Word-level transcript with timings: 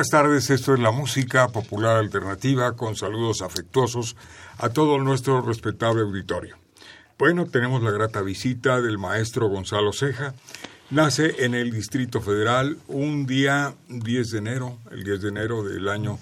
Buenas 0.00 0.12
tardes, 0.12 0.48
esto 0.48 0.72
es 0.72 0.80
la 0.80 0.92
música 0.92 1.48
popular 1.48 1.98
alternativa 1.98 2.74
con 2.74 2.96
saludos 2.96 3.42
afectuosos 3.42 4.16
a 4.56 4.70
todo 4.70 4.96
nuestro 4.96 5.42
respetable 5.42 6.00
auditorio. 6.00 6.56
Bueno, 7.18 7.44
tenemos 7.44 7.82
la 7.82 7.90
grata 7.90 8.22
visita 8.22 8.80
del 8.80 8.96
maestro 8.96 9.48
Gonzalo 9.48 9.92
Ceja. 9.92 10.32
Nace 10.88 11.44
en 11.44 11.54
el 11.54 11.70
Distrito 11.70 12.22
Federal 12.22 12.78
un 12.88 13.26
día 13.26 13.74
10 13.90 14.30
de 14.30 14.38
enero, 14.38 14.78
el 14.90 15.04
10 15.04 15.20
de 15.20 15.28
enero 15.28 15.62
del 15.64 15.86
año 15.90 16.18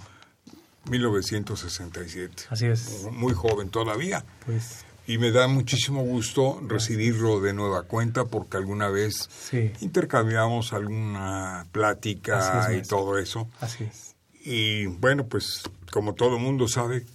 1967. 0.91 2.47
Así 2.51 2.67
es. 2.67 3.07
Muy 3.13 3.33
joven 3.33 3.71
todavía. 3.71 4.25
Pues 4.45 4.87
Y 5.09 5.17
me 5.17 5.33
da 5.33 5.49
muchísimo 5.49 6.03
gusto 6.03 6.61
recibirlo 6.69 7.41
de 7.41 7.55
nueva 7.55 7.85
cuenta 7.85 8.27
porque 8.27 8.59
alguna 8.59 8.91
vez 8.91 9.27
sí, 9.31 9.73
intercambiamos 9.81 10.75
alguna 10.75 11.65
plática 11.73 12.71
es, 12.71 12.87
y 12.87 12.87
todo 12.87 13.17
eso. 13.17 13.49
así 13.59 13.85
es. 13.85 14.15
Y 14.45 14.85
bueno, 14.85 15.25
pues 15.25 15.63
como 15.91 16.13
todo 16.13 16.39
mundo 16.39 16.69
sabe, 16.69 17.07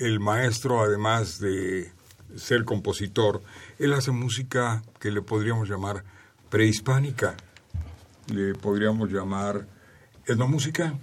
el 0.00 0.20
maestro, 0.20 0.80
además 0.80 1.38
de 1.38 1.92
ser 2.34 2.64
compositor, 2.64 3.42
él 3.78 3.92
hace 3.92 4.10
música 4.10 4.82
que 4.98 5.10
le 5.10 5.20
podríamos 5.20 5.68
llamar 5.68 6.02
prehispánica, 6.48 7.36
le 8.32 8.54
podríamos 8.54 9.10
llamar 9.12 9.66
etnomúsica. 10.26 10.94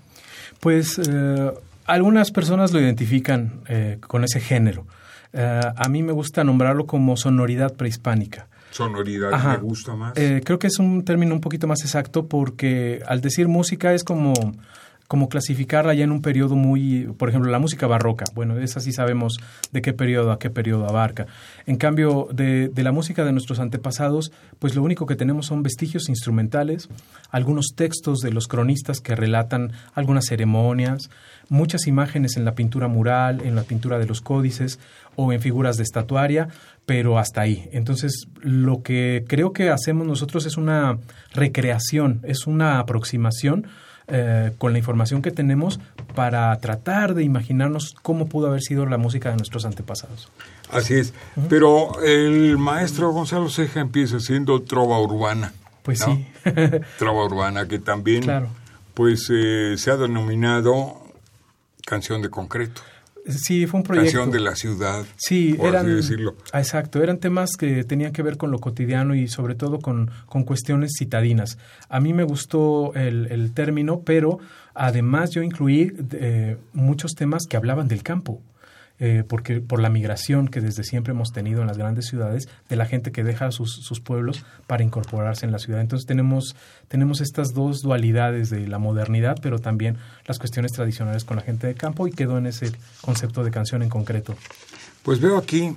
Pues 0.60 0.98
eh, 0.98 1.54
algunas 1.86 2.32
personas 2.32 2.72
lo 2.72 2.80
identifican 2.80 3.62
eh, 3.68 4.00
con 4.08 4.24
ese 4.24 4.40
género. 4.40 4.88
Eh, 5.34 5.62
a 5.76 5.90
mí 5.90 6.04
me 6.04 6.12
gusta 6.12 6.44
nombrarlo 6.44 6.86
como 6.86 7.16
sonoridad 7.18 7.74
prehispánica. 7.76 8.48
Sonoridad 8.72 9.34
Ajá. 9.34 9.54
me 9.54 9.58
gusta 9.58 9.96
más. 9.96 10.18
Eh, 10.18 10.42
creo 10.46 10.60
que 10.60 10.68
es 10.68 10.80
un 10.80 11.04
término 11.04 11.34
un 11.34 11.42
poquito 11.42 11.68
más 11.68 11.82
exacto 11.82 12.28
porque 12.28 13.02
al 13.06 13.22
decir 13.22 13.48
música 13.48 13.94
es 13.94 14.04
como, 14.04 14.34
como 15.12 15.28
clasificarla 15.28 15.94
ya 15.94 16.06
en 16.06 16.14
un 16.14 16.22
periodo 16.22 16.56
muy, 16.56 17.04
por 17.18 17.28
ejemplo, 17.28 17.52
la 17.52 17.60
música 17.60 17.86
barroca. 17.86 18.24
Bueno, 18.34 18.58
esa 18.58 18.80
sí 18.80 18.94
sabemos 18.94 19.42
de 19.74 19.82
qué 19.82 19.92
periodo 19.92 20.32
a 20.32 20.40
qué 20.40 20.50
periodo 20.50 20.88
abarca. 20.88 21.28
En 21.66 21.76
cambio, 21.76 22.30
de, 22.32 22.70
de 22.70 22.82
la 22.82 22.94
música 22.94 23.26
de 23.26 23.34
nuestros 23.34 23.60
antepasados, 23.60 24.32
pues 24.60 24.74
lo 24.74 24.82
único 24.82 25.08
que 25.08 25.18
tenemos 25.18 25.48
son 25.48 25.64
vestigios 25.64 26.08
instrumentales, 26.08 26.88
algunos 27.30 27.74
textos 27.76 28.20
de 28.20 28.32
los 28.32 28.48
cronistas 28.48 29.02
que 29.02 29.14
relatan 29.18 29.74
algunas 29.96 30.28
ceremonias, 30.28 31.10
muchas 31.50 31.88
imágenes 31.88 32.38
en 32.38 32.46
la 32.46 32.56
pintura 32.56 32.88
mural, 32.88 33.42
en 33.42 33.54
la 33.56 33.64
pintura 33.64 34.00
de 34.00 34.06
los 34.06 34.22
códices 34.22 34.80
o 35.18 35.34
en 35.34 35.42
figuras 35.42 35.76
de 35.76 35.84
estatuaria, 35.84 36.48
pero 36.86 37.20
hasta 37.20 37.42
ahí. 37.42 37.68
Entonces, 37.74 38.28
lo 38.40 38.82
que 38.82 39.26
creo 39.28 39.52
que 39.52 39.72
hacemos 39.72 40.08
nosotros 40.08 40.46
es 40.46 40.56
una 40.56 41.00
recreación, 41.34 42.22
es 42.24 42.48
una 42.48 42.80
aproximación 42.80 43.68
eh, 44.14 44.52
con 44.58 44.74
la 44.74 44.78
información 44.80 45.22
que 45.22 45.32
tenemos 45.32 45.80
para 46.16 46.56
tratar 46.60 47.14
de 47.14 47.24
imaginarnos 47.24 47.96
cómo 48.02 48.28
pudo 48.28 48.48
haber 48.48 48.62
sido 48.62 48.86
la 48.86 48.98
música 48.98 49.30
de 49.30 49.38
nuestros 49.38 49.64
antepasados. 49.66 50.30
Así 50.70 50.96
es. 50.96 51.14
Pero 51.50 52.02
el 52.04 52.58
maestro 52.58 53.12
Gonzalo 53.12 53.50
Ceja 53.50 53.80
empieza 53.80 54.20
siendo 54.20 54.62
trova 54.62 55.00
urbana. 55.00 55.54
Pues 55.84 56.06
¿no? 56.06 56.16
sí, 56.16 56.28
Trova 57.00 57.26
urbana, 57.26 57.68
que 57.68 57.80
también 57.80 58.22
Claro. 58.24 58.50
pues 58.94 59.28
eh, 59.34 59.76
se 59.78 59.90
ha 59.92 59.98
denominado 59.98 61.02
canción 61.86 62.22
de 62.22 62.30
concreto. 62.30 62.82
Sí, 63.28 63.68
fue 63.68 63.80
un 63.80 63.84
proyecto. 63.84 64.12
Canción 64.20 64.32
de 64.32 64.40
la 64.40 64.56
ciudad, 64.56 65.06
Sí, 65.18 65.54
por 65.54 65.70
eran, 65.70 65.86
así 65.86 65.96
decirlo. 65.96 66.36
Exacto, 66.54 67.02
eran 67.02 67.20
temas 67.20 67.52
que 67.58 67.84
tenían 67.84 68.14
que 68.14 68.24
ver 68.24 68.38
con 68.38 68.52
lo 68.52 68.60
cotidiano 68.60 69.16
y 69.16 69.28
sobre 69.28 69.56
todo 69.56 69.80
con, 69.80 70.12
con 70.26 70.44
cuestiones 70.44 70.94
citadinas. 70.98 71.58
A 71.90 72.00
mí 72.00 72.14
me 72.14 72.24
gustó 72.24 72.94
el, 72.96 73.28
el 73.32 73.54
término, 73.54 74.02
pero 74.02 74.40
además 74.74 75.32
yo 75.32 75.44
incluí 75.44 75.94
eh, 76.14 76.58
muchos 76.74 77.16
temas 77.16 77.46
que 77.48 77.58
hablaban 77.58 77.88
del 77.88 78.04
campo. 78.04 78.42
Eh, 79.04 79.24
porque 79.28 79.62
por 79.62 79.82
la 79.82 79.90
migración 79.90 80.48
que 80.48 80.62
desde 80.62 80.84
siempre 80.84 81.12
hemos 81.12 81.32
tenido 81.34 81.62
en 81.62 81.68
las 81.68 81.78
grandes 81.78 82.06
ciudades, 82.06 82.48
de 82.70 82.76
la 82.76 82.86
gente 82.86 83.12
que 83.12 83.24
deja 83.24 83.52
sus, 83.52 83.74
sus 83.74 84.00
pueblos 84.00 84.46
para 84.68 84.84
incorporarse 84.84 85.44
en 85.46 85.52
la 85.52 85.58
ciudad. 85.58 85.82
Entonces 85.82 86.06
tenemos, 86.06 86.56
tenemos 86.88 87.20
estas 87.20 87.56
dos 87.56 87.82
dualidades 87.82 88.52
de 88.52 88.68
la 88.68 88.78
modernidad, 88.78 89.38
pero 89.42 89.58
también 89.58 89.98
las 90.28 90.38
cuestiones 90.38 90.72
tradicionales 90.72 91.26
con 91.26 91.38
la 91.38 91.44
gente 91.44 91.66
de 91.66 91.74
campo 91.74 92.08
y 92.08 92.12
quedó 92.12 92.38
en 92.38 92.46
ese 92.46 92.72
concepto 93.02 93.44
de 93.44 93.50
canción 93.50 93.82
en 93.82 93.90
concreto. 93.90 94.36
Pues 95.02 95.20
veo 95.20 95.38
aquí 95.38 95.76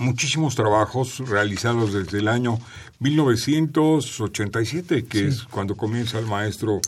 muchísimos 0.00 0.56
trabajos 0.56 1.20
realizados 1.28 1.92
desde 1.92 2.18
el 2.18 2.26
año 2.26 2.58
1987, 2.98 5.04
que 5.04 5.18
Sí. 5.18 5.24
es 5.26 5.44
cuando 5.44 5.76
comienza 5.76 6.18
el 6.18 6.26
maestro 6.26 6.80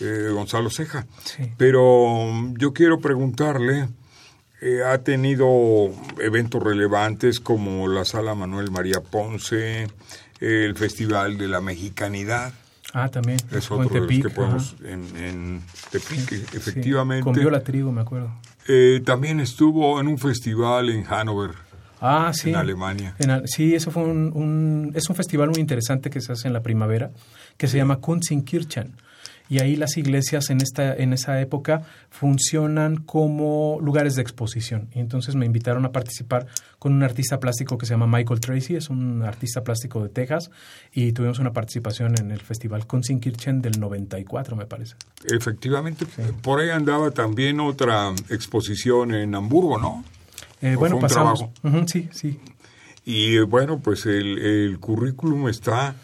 eh, 0.00 0.30
Gonzalo 0.32 0.70
Ceja. 0.70 1.06
Sí. 1.24 1.52
Pero 1.56 2.30
mm, 2.32 2.54
yo 2.58 2.72
quiero 2.72 3.00
preguntarle, 3.00 3.88
eh, 4.60 4.82
ha 4.84 4.98
tenido 4.98 5.90
eventos 6.20 6.62
relevantes 6.62 7.40
como 7.40 7.88
la 7.88 8.04
Sala 8.04 8.34
Manuel 8.34 8.70
María 8.70 9.00
Ponce, 9.00 9.88
el 10.40 10.74
Festival 10.76 11.38
de 11.38 11.48
la 11.48 11.60
Mexicanidad, 11.60 12.52
Ah, 12.94 13.08
también. 13.10 13.38
es 13.52 13.70
otro 13.70 13.88
de 13.88 14.00
los 14.00 14.08
que 14.26 14.30
podemos 14.34 14.74
ajá. 14.80 14.88
en, 14.90 15.16
en 15.16 15.62
Tepic, 15.90 16.28
Sí, 16.28 16.44
efectivamente. 16.56 17.22
Con 17.24 17.34
Viola 17.34 17.62
Trigo, 17.62 17.92
me 17.92 18.00
acuerdo. 18.00 18.30
Eh, 18.66 19.02
también 19.04 19.40
estuvo 19.40 20.00
en 20.00 20.08
un 20.08 20.18
festival 20.18 20.88
en 20.90 21.04
Hannover, 21.04 21.50
Ah, 22.00 22.30
sí. 22.34 22.50
en 22.50 22.56
Alemania. 22.56 23.14
En 23.18 23.46
sí, 23.46 23.74
eso 23.74 23.90
fue 23.90 24.04
un, 24.04 24.30
un- 24.34 24.92
es 24.94 25.08
un 25.10 25.16
festival 25.16 25.50
muy 25.50 25.58
interesante 25.60 26.08
que 26.10 26.20
se 26.20 26.32
hace 26.32 26.46
en 26.48 26.54
la 26.54 26.62
primavera, 26.62 27.10
que 27.56 27.66
se 27.68 27.76
llama 27.76 27.96
Kunstenkirchen. 27.96 28.94
Y 29.48 29.60
ahí 29.60 29.76
las 29.76 29.96
iglesias 29.96 30.50
en 30.50 30.60
esta 30.60 30.94
en 30.94 31.12
esa 31.12 31.40
época 31.40 31.82
funcionan 32.10 32.96
como 32.96 33.78
lugares 33.80 34.14
de 34.14 34.22
exposición. 34.22 34.88
Y 34.94 35.00
entonces 35.00 35.34
me 35.34 35.46
invitaron 35.46 35.84
a 35.84 35.92
participar 35.92 36.46
con 36.78 36.92
un 36.92 37.02
artista 37.02 37.40
plástico 37.40 37.78
que 37.78 37.86
se 37.86 37.94
llama 37.94 38.06
Michael 38.06 38.40
Tracy, 38.40 38.76
es 38.76 38.90
un 38.90 39.22
artista 39.22 39.64
plástico 39.64 40.02
de 40.02 40.08
Texas, 40.10 40.50
y 40.92 41.12
tuvimos 41.12 41.38
una 41.38 41.52
participación 41.52 42.14
en 42.18 42.30
el 42.30 42.40
festival 42.40 42.86
Kunstenkirchen 42.86 43.62
del 43.62 43.80
94, 43.80 44.54
me 44.56 44.66
parece. 44.66 44.94
Efectivamente, 45.24 46.06
por 46.42 46.60
ahí 46.60 46.70
andaba 46.70 47.10
también 47.10 47.60
otra 47.60 48.12
exposición 48.28 49.14
en 49.14 49.34
Hamburgo, 49.34 49.78
¿no? 49.78 50.04
Eh, 50.60 50.76
¿O 50.76 50.78
bueno, 50.78 50.98
pasamos. 50.98 51.44
sí, 51.86 52.08
sí. 52.12 52.38
Y 53.04 53.36
eh, 53.36 53.42
bueno, 53.42 53.78
pues 53.80 54.06
el, 54.06 54.38
el 54.38 54.78
currículum 54.78 55.48
está 55.48 55.94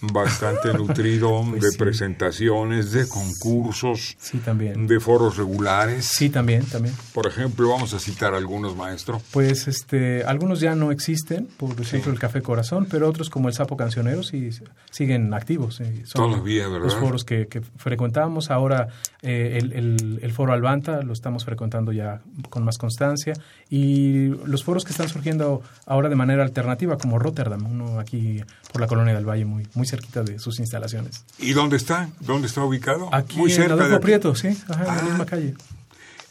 bastante 0.00 0.72
nutrido 0.74 1.42
Pues 1.48 1.62
de 1.62 1.70
sí. 1.70 1.78
presentaciones, 1.78 2.92
de 2.92 3.06
concursos, 3.08 4.16
Sí, 4.18 4.38
también. 4.38 4.86
de 4.86 5.00
foros 5.00 5.36
regulares. 5.36 6.06
Sí, 6.06 6.28
también, 6.30 6.64
también. 6.64 6.94
Por 7.14 7.26
ejemplo, 7.26 7.68
vamos 7.68 7.94
a 7.94 7.98
citar 7.98 8.34
algunos, 8.34 8.76
maestro. 8.76 9.20
Pues 9.32 9.68
este, 9.68 10.24
algunos 10.24 10.60
ya 10.60 10.74
no 10.74 10.90
existen, 10.92 11.46
por 11.56 11.80
ejemplo 11.80 12.12
el 12.12 12.18
Café 12.18 12.42
Corazón, 12.42 12.86
pero 12.90 13.08
otros 13.08 13.30
como 13.30 13.48
el 13.48 13.54
Sapo 13.54 13.76
Cancionero 13.76 14.22
sí 14.22 14.50
siguen 14.90 15.32
activos. 15.34 15.76
sí, 15.76 16.02
son 16.04 16.30
Todavía, 16.32 16.68
¿verdad? 16.68 16.84
Los 16.86 16.94
foros 16.96 17.24
que, 17.24 17.46
que 17.46 17.60
frecuentábamos. 17.76 18.50
Ahora 18.50 18.88
eh, 19.22 19.58
el, 19.60 19.72
el- 19.72 20.18
el 20.22 20.32
foro 20.32 20.52
Albanta 20.52 21.02
lo 21.02 21.12
estamos 21.12 21.44
frecuentando 21.44 21.92
ya 21.92 22.20
con 22.50 22.64
más 22.64 22.78
constancia. 22.78 23.32
Y 23.70 24.28
los 24.46 24.62
foros 24.64 24.84
que 24.84 24.90
están 24.92 25.08
surgiendo 25.08 25.62
ahora 25.86 26.08
de 26.08 26.16
manera 26.16 26.42
alternativa, 26.42 26.96
como 26.98 27.18
Rotterdam, 27.18 27.66
uno 27.70 27.98
aquí 27.98 28.42
por 28.72 28.80
la 28.80 28.86
Colonia 28.86 29.14
del 29.14 29.24
Valle, 29.28 29.44
muy, 29.44 29.66
muy 29.74 29.85
cerquita 29.86 30.22
de 30.22 30.38
sus 30.38 30.58
instalaciones. 30.60 31.24
¿Y 31.38 31.52
dónde 31.52 31.76
está? 31.76 32.08
¿Dónde 32.20 32.46
está 32.48 32.62
ubicado? 32.64 33.08
Aquí 33.14 33.36
Muy 33.38 33.50
en 33.50 33.56
cerca 33.56 33.74
de 33.76 33.80
Adolfo 33.82 33.96
aquí. 33.96 34.02
Prieto, 34.04 34.34
sí, 34.34 34.48
ajá, 34.68 34.80
en 34.82 34.86
la 34.86 34.98
Ah. 34.98 35.02
misma 35.02 35.26
calle. 35.26 35.54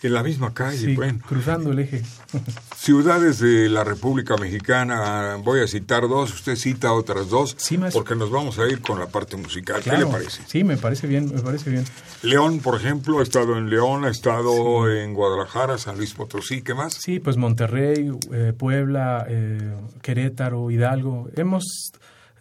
En 0.04 0.13
la 0.13 0.22
misma 0.22 0.54
calle, 0.54 0.78
Sí, 0.78 0.96
bueno. 0.96 1.19
cruzando 1.28 1.72
el 1.72 1.80
eje. 1.80 2.04
Ciudades 2.78 3.40
de 3.40 3.69
la 3.69 3.84
República 3.84 4.36
Mexicana, 4.38 5.38
voy 5.44 5.62
a 5.62 5.68
citar 5.68 6.07
dos, 6.07 6.31
usted 6.34 6.56
cita 6.57 6.92
otras 6.94 7.30
dos, 7.30 7.56
Sí, 7.57 7.80
porque 7.92 8.16
nos 8.16 8.30
vamos 8.30 8.60
a 8.60 8.68
ir 8.68 8.81
con 8.81 9.00
la 9.00 9.07
parte 9.07 9.36
musical. 9.38 9.81
¿Qué 9.81 9.98
le 9.98 10.06
parece? 10.06 10.42
Sí, 10.48 10.63
me 10.63 10.78
parece 10.78 11.08
bien, 11.08 11.34
me 11.34 11.42
parece 11.42 11.72
bien. 11.72 11.86
León, 12.22 12.60
por 12.60 12.75
ejemplo, 12.80 13.19
ha 13.19 13.24
estado 13.24 13.58
en 13.58 13.69
León, 13.69 14.06
ha 14.06 14.10
estado 14.10 14.90
en 14.92 15.13
Guadalajara, 15.16 15.78
San 15.80 15.98
Luis 15.98 16.13
Potosí, 16.13 16.62
¿qué 16.62 16.74
más? 16.75 16.94
Sí, 16.96 17.19
pues 17.19 17.38
Monterrey, 17.38 18.12
eh, 18.31 18.54
Puebla, 18.56 19.25
eh, 19.28 19.74
Querétaro, 20.04 20.69
Hidalgo. 20.69 21.30
Hemos, 21.36 21.63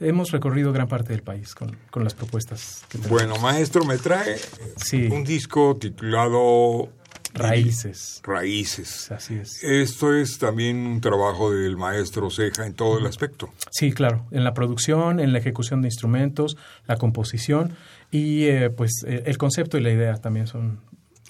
hemos 0.00 0.31
recorrido 0.32 0.73
gran 0.73 0.88
parte 0.88 1.12
del 1.12 1.23
país 1.23 1.55
con, 1.55 1.76
con 1.91 2.05
las 2.05 2.14
propuestas 2.14 2.82
que 2.88 2.99
tenemos. 2.99 3.11
Bueno, 3.11 3.38
maestro, 3.38 3.85
me 3.85 3.99
trae 3.99 4.37
Sí. 4.76 5.08
un 5.11 5.25
disco 5.25 5.76
titulado 5.76 6.88
Raíces. 7.32 8.20
Raíces. 8.23 9.11
Así 9.11 9.35
es. 9.35 9.62
Esto 9.64 10.14
es 10.14 10.38
también 10.38 10.76
un 10.87 11.00
trabajo 11.00 11.50
del 11.52 11.76
maestro 11.76 12.31
Ceja 12.31 12.64
en 12.64 12.75
todo 12.75 12.99
el 12.99 13.06
aspecto. 13.06 13.52
Sí, 13.73 13.93
claro, 13.93 14.25
en 14.31 14.44
la 14.44 14.55
producción, 14.55 15.19
en 15.19 15.32
la 15.32 15.38
ejecución 15.41 15.82
de 15.82 15.88
instrumentos, 15.88 16.56
la 16.87 16.96
composición 16.96 17.75
y 18.12 18.44
eh, 18.44 18.70
pues 18.70 18.93
eh, 19.06 19.25
el 19.26 19.37
concepto 19.37 19.76
y 19.79 19.81
la 19.82 19.91
idea 19.91 20.14
también 20.17 20.46
son 20.46 20.79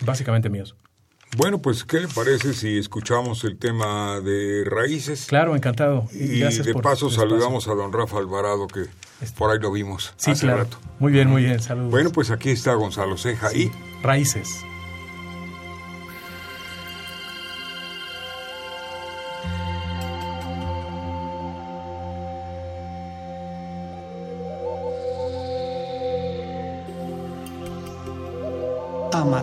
básicamente 0.05 0.51
míos. 0.51 0.77
Bueno, 1.37 1.59
pues, 1.61 1.85
¿qué 1.85 2.01
le 2.01 2.09
parece 2.09 2.55
si 2.55 2.79
escuchamos 2.79 3.43
el 3.45 3.57
tema 3.57 4.21
de 4.21 4.65
Raíces? 4.65 5.27
Claro, 5.27 5.57
encantado. 5.57 6.07
Y 6.13 6.39
gracias 6.39 6.67
de 6.67 6.73
por 6.73 6.83
paso 6.83 7.11
saludamos 7.11 7.67
a 7.67 7.75
don 7.75 7.93
Rafa 7.93 8.19
Alvarado, 8.19 8.67
que 8.69 8.87
por 9.37 9.51
ahí 9.51 9.59
lo 9.59 9.73
vimos 9.73 10.13
Sí, 10.17 10.31
hace 10.31 10.43
claro. 10.47 10.59
rato. 10.65 10.77
Muy 11.01 11.13
bien, 11.13 11.29
muy 11.29 11.43
bien. 11.43 11.61
Saludos. 11.61 11.91
Bueno, 11.91 12.11
pues 12.11 12.31
aquí 12.31 12.51
está 12.51 12.75
Gonzalo 12.75 13.17
Ceja 13.17 13.53
y 13.53 13.71
Raíces. 14.03 14.61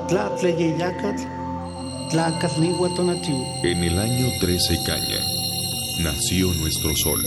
Tlacatlihuatonatiu. 0.08 1.41
En 3.64 3.86
el 3.86 3.98
año 3.98 4.28
13 4.42 4.80
Caña 4.86 5.22
nació 6.04 6.52
nuestro 6.56 6.94
sol. 6.98 7.26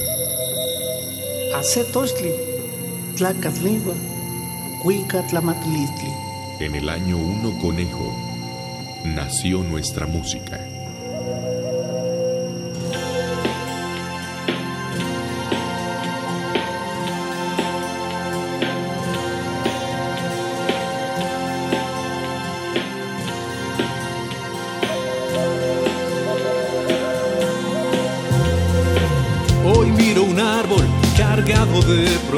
En 6.60 6.74
el 6.74 6.90
año 6.90 7.16
1 7.16 7.58
Conejo 7.62 8.14
nació 9.04 9.62
nuestra 9.62 10.06
música. 10.06 10.73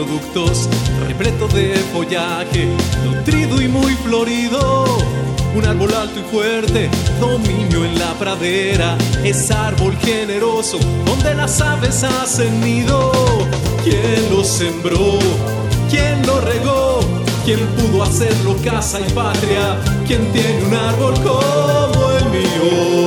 Productos, 0.07 0.69
repleto 1.07 1.49
de 1.49 1.75
follaje, 1.93 2.69
nutrido 3.05 3.61
y 3.61 3.69
muy 3.69 3.93
florido. 3.95 4.85
Un 5.55 5.65
árbol 5.65 5.95
alto 5.95 6.21
y 6.21 6.23
fuerte, 6.25 6.91
dominio 7.19 7.85
en 7.85 7.99
la 7.99 8.13
pradera, 8.15 8.97
es 9.25 9.51
árbol 9.51 9.97
generoso 9.97 10.79
donde 11.07 11.35
las 11.35 11.61
aves 11.61 12.05
hacen 12.05 12.61
nido. 12.61 13.11
¿Quién 13.83 14.31
lo 14.31 14.45
sembró? 14.45 15.19
¿Quién 15.89 16.27
lo 16.27 16.41
regó? 16.41 17.01
¿Quién 17.45 17.61
pudo 17.69 18.03
hacerlo 18.03 18.57
casa 18.63 19.01
y 19.01 19.11
patria? 19.13 19.79
¿Quién 20.07 20.31
tiene 20.33 20.65
un 20.67 20.75
árbol 20.75 21.15
como 21.15 22.11
el 22.19 22.25
mío? 22.31 23.06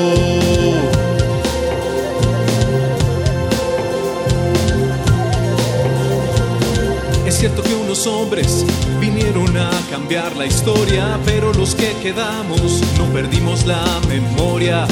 Unos 8.00 8.08
hombres 8.08 8.66
vinieron 9.02 9.58
a 9.58 9.70
cambiar 9.90 10.34
la 10.38 10.46
historia, 10.46 11.20
pero 11.26 11.52
los 11.54 11.76
que 11.76 11.92
quedamos 12.02 12.82
no 12.98 13.06
perdimos 13.12 13.66
la 13.66 13.84
memoria. 14.08 14.88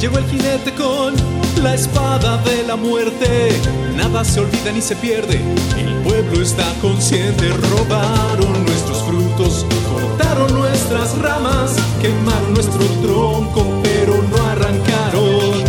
Llegó 0.00 0.18
el 0.18 0.26
jinete 0.26 0.72
con 0.74 1.14
la 1.62 1.74
espada 1.74 2.36
de 2.44 2.62
la 2.62 2.76
muerte. 2.76 3.50
Nada 3.96 4.22
se 4.24 4.40
olvida 4.40 4.70
ni 4.72 4.80
se 4.80 4.94
pierde. 4.96 5.40
El 5.76 5.92
pueblo 6.04 6.40
está 6.40 6.72
consciente. 6.80 7.48
Robaron 7.48 8.64
nuestros 8.64 9.02
frutos, 9.02 9.66
cortaron 9.90 10.54
nuestras 10.54 11.18
ramas, 11.18 11.74
quemaron 12.00 12.54
nuestro 12.54 12.84
tronco, 13.02 13.66
pero 13.82 14.22
no 14.22 14.36
arrancaron 14.44 15.64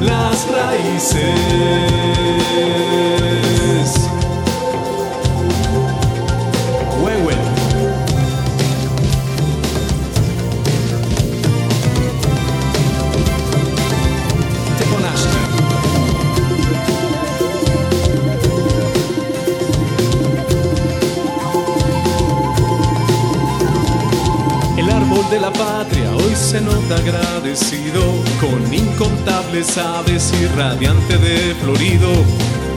las 0.00 0.46
raíces. 0.50 1.24
De 25.34 25.40
la 25.40 25.52
patria 25.52 26.14
hoy 26.14 26.32
se 26.36 26.60
nota 26.60 26.94
agradecido 26.94 28.02
con 28.40 28.72
incontables 28.72 29.76
aves 29.78 30.32
y 30.40 30.46
radiante 30.56 31.18
de 31.18 31.56
florido. 31.56 32.08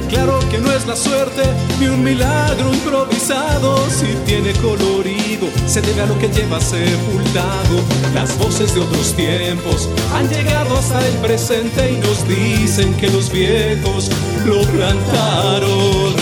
Claro 0.09 0.39
que 0.49 0.57
no 0.57 0.71
es 0.71 0.87
la 0.87 0.95
suerte 0.95 1.43
ni 1.79 1.85
un 1.87 2.03
milagro 2.03 2.73
improvisado, 2.73 3.77
si 3.91 4.07
tiene 4.25 4.53
colorido, 4.53 5.47
se 5.67 5.81
debe 5.81 6.01
a 6.01 6.05
lo 6.07 6.17
que 6.17 6.29
lleva 6.29 6.59
sepultado. 6.59 7.77
Las 8.15 8.35
voces 8.39 8.73
de 8.73 8.79
otros 8.79 9.13
tiempos 9.13 9.87
han 10.15 10.27
llegado 10.27 10.77
hasta 10.77 11.05
el 11.07 11.13
presente 11.17 11.91
y 11.91 11.97
nos 11.97 12.27
dicen 12.27 12.91
que 12.95 13.09
los 13.11 13.31
viejos 13.31 14.09
lo 14.45 14.61
plantaron 14.61 16.15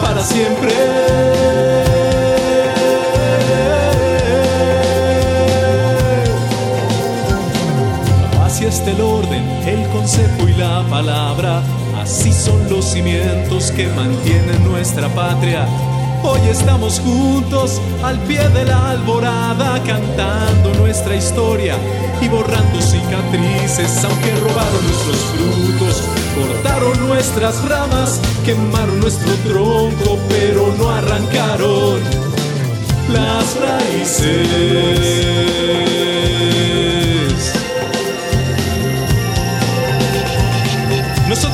para 0.00 0.22
siempre. 0.22 2.15
El 8.66 9.00
orden, 9.00 9.44
el 9.64 9.88
consejo 9.90 10.48
y 10.48 10.54
la 10.54 10.84
palabra. 10.90 11.62
Así 12.02 12.32
son 12.32 12.68
los 12.68 12.84
cimientos 12.84 13.70
que 13.70 13.86
mantienen 13.86 14.64
nuestra 14.64 15.08
patria. 15.10 15.68
Hoy 16.24 16.40
estamos 16.50 16.98
juntos 16.98 17.80
al 18.02 18.18
pie 18.24 18.48
de 18.48 18.64
la 18.64 18.90
alborada, 18.90 19.80
cantando 19.84 20.74
nuestra 20.80 21.14
historia 21.14 21.76
y 22.20 22.26
borrando 22.26 22.80
cicatrices, 22.80 24.02
aunque 24.02 24.34
robaron 24.34 24.84
nuestros 24.84 25.18
frutos, 25.36 26.02
cortaron 26.34 27.06
nuestras 27.06 27.68
ramas, 27.68 28.20
quemaron 28.44 28.98
nuestro 28.98 29.32
tronco, 29.48 30.18
pero 30.28 30.74
no 30.76 30.90
arrancaron 30.90 32.00
las 33.12 33.56
raíces. 33.60 35.06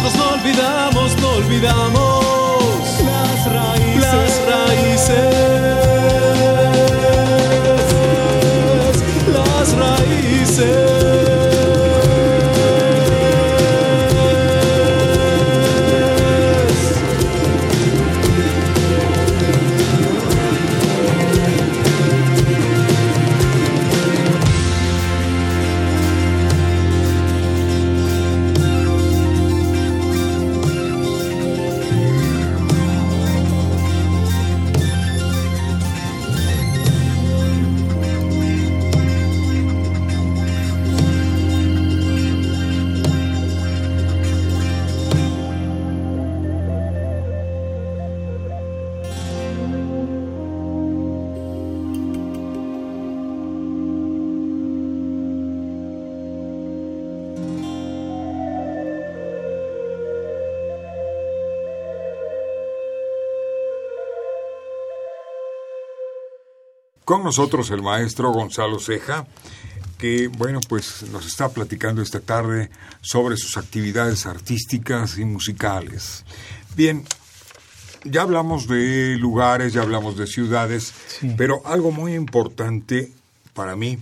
Nosotros 0.03 0.27
no 0.27 0.35
olvidamos, 0.35 1.17
no 1.21 1.29
olvidamos 1.35 3.03
las 3.05 3.53
raíces. 3.53 4.01
Las 4.01 4.47
raíces. 4.49 5.62
Con 67.13 67.25
nosotros 67.25 67.71
el 67.71 67.83
maestro 67.83 68.31
Gonzalo 68.33 68.79
Ceja, 68.81 69.27
que, 69.99 70.29
bueno, 70.29 70.61
pues 70.67 71.03
nos 71.13 71.27
está 71.27 71.51
platicando 71.51 72.01
esta 72.01 72.21
tarde 72.21 72.71
sobre 73.03 73.37
sus 73.37 73.59
actividades 73.59 74.25
artísticas 74.25 75.19
y 75.19 75.27
musicales. 75.27 76.25
Bien, 76.75 77.05
ya 78.05 78.23
hablamos 78.23 78.67
de 78.67 79.17
lugares, 79.19 79.75
ya 79.75 79.83
hablamos 79.83 80.17
de 80.17 80.27
ciudades, 80.27 80.95
Sí. 81.21 81.35
pero 81.37 81.61
algo 81.67 81.91
muy 81.93 82.15
importante 82.15 83.13
para 83.53 83.77
mí, 83.77 83.99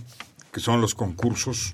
que 0.51 0.59
son 0.59 0.81
los 0.81 0.93
concursos, 0.95 1.73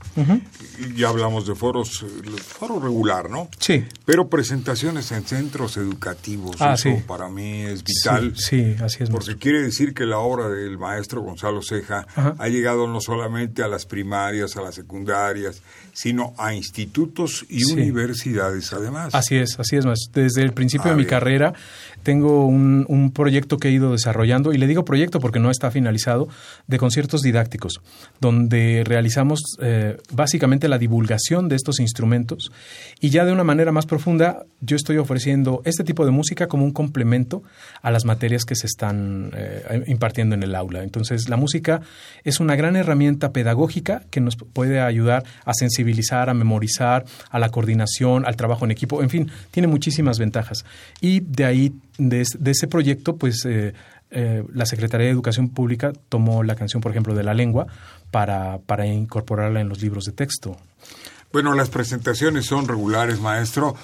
ya 0.95 1.09
hablamos 1.09 1.47
de 1.47 1.55
foros, 1.55 2.03
eh, 2.03 2.29
foro 2.37 2.79
regular, 2.79 3.29
¿no? 3.29 3.49
Sí. 3.59 3.83
Pero 4.05 4.29
presentaciones 4.29 5.11
en 5.11 5.23
centros 5.25 5.77
educativos, 5.77 6.57
Ah, 6.59 6.73
eso 6.73 6.89
sí. 6.95 7.03
para 7.07 7.27
mí 7.27 7.61
es 7.63 7.83
vital. 7.83 8.33
Sí, 8.35 8.75
sí, 8.75 8.83
así 8.83 9.03
es. 9.03 9.09
Porque 9.09 9.35
quiere 9.37 9.61
decir 9.63 9.93
que 9.93 10.05
la 10.05 10.19
obra 10.19 10.47
del 10.49 10.77
maestro 10.77 11.21
Gonzalo 11.21 11.61
Ceja 11.63 12.05
ha 12.15 12.47
llegado 12.49 12.87
no 12.87 13.01
solamente 13.01 13.63
a 13.63 13.67
las 13.67 13.85
primarias, 13.85 14.55
a 14.57 14.61
las 14.61 14.75
secundarias, 14.75 15.61
sino 15.93 16.33
a 16.37 16.53
institutos 16.53 17.45
y 17.49 17.61
Sí. 17.61 17.73
universidades 17.73 18.71
además. 18.73 19.15
Así 19.15 19.35
es, 19.37 19.59
así 19.59 19.75
es 19.77 19.85
más. 19.85 19.97
Desde 20.13 20.43
el 20.43 20.53
principio 20.53 20.91
A 20.91 20.93
de 20.93 20.97
mi 21.01 21.05
carrera 21.07 21.53
tengo 22.07 22.45
un, 22.45 22.85
un 22.87 23.11
proyecto 23.11 23.57
que 23.57 23.67
he 23.67 23.71
ido 23.71 23.91
desarrollando, 23.91 24.53
y 24.53 24.57
le 24.57 24.65
digo 24.65 24.85
proyecto 24.85 25.19
porque 25.19 25.41
no 25.41 25.51
está 25.51 25.71
finalizado, 25.71 26.29
de 26.65 26.77
conciertos 26.77 27.21
didácticos, 27.21 27.81
donde 28.21 28.83
realizamos 28.85 29.41
eh, 29.59 29.97
básicamente 30.13 30.69
la 30.69 30.77
divulgación 30.77 31.49
de 31.49 31.57
estos 31.57 31.81
instrumentos 31.81 32.49
y 33.01 33.09
ya 33.09 33.25
de 33.25 33.33
una 33.33 33.43
manera 33.43 33.73
más 33.73 33.85
profunda 33.85 34.45
yo 34.61 34.77
estoy 34.77 34.97
ofreciendo 34.99 35.61
este 35.65 35.83
tipo 35.83 36.05
de 36.05 36.11
música 36.11 36.47
como 36.47 36.63
un 36.63 36.71
complemento 36.71 37.43
a 37.81 37.91
las 37.91 38.05
materias 38.05 38.45
que 38.45 38.55
se 38.55 38.67
están 38.67 39.31
eh, 39.35 39.83
impartiendo 39.87 40.33
en 40.33 40.43
el 40.43 40.55
aula. 40.55 40.83
Entonces 40.83 41.27
la 41.27 41.35
música 41.35 41.81
es 42.23 42.39
una 42.39 42.55
gran 42.55 42.77
herramienta 42.77 43.33
pedagógica 43.33 44.03
que 44.09 44.21
nos 44.21 44.37
puede 44.37 44.79
ayudar 44.79 45.25
a 45.43 45.53
sensibilizar, 45.53 46.29
a 46.29 46.33
memorizar, 46.33 47.03
a 47.29 47.37
la 47.37 47.49
coordinación, 47.49 48.25
al 48.25 48.37
trabajo 48.37 48.63
en 48.63 48.71
equipo, 48.71 49.03
en 49.03 49.09
fin, 49.09 49.29
tiene 49.51 49.67
muchísimas 49.67 50.19
ventajas. 50.19 50.63
Y 51.01 51.19
de 51.19 51.43
ahí, 51.43 51.73
de, 51.97 52.21
es- 52.21 52.37
de 52.39 52.51
ese 52.51 52.67
proyecto, 52.67 53.15
pues 53.17 53.45
eh, 53.45 53.73
eh, 54.11 54.43
la 54.53 54.65
Secretaría 54.65 55.05
de 55.07 55.11
Educación 55.11 55.49
Pública 55.49 55.91
tomó 56.09 56.43
la 56.43 56.55
canción, 56.55 56.81
por 56.81 56.91
ejemplo, 56.91 57.13
de 57.15 57.23
la 57.23 57.33
lengua 57.33 57.67
para, 58.11 58.59
para 58.65 58.85
incorporarla 58.87 59.59
en 59.61 59.69
los 59.69 59.81
libros 59.81 60.05
de 60.05 60.11
texto. 60.13 60.57
Bueno, 61.33 61.53
las 61.53 61.67
presentaciones 61.69 62.45
son 62.45 62.69
regulares, 62.69 63.19
maestro. 63.19 63.75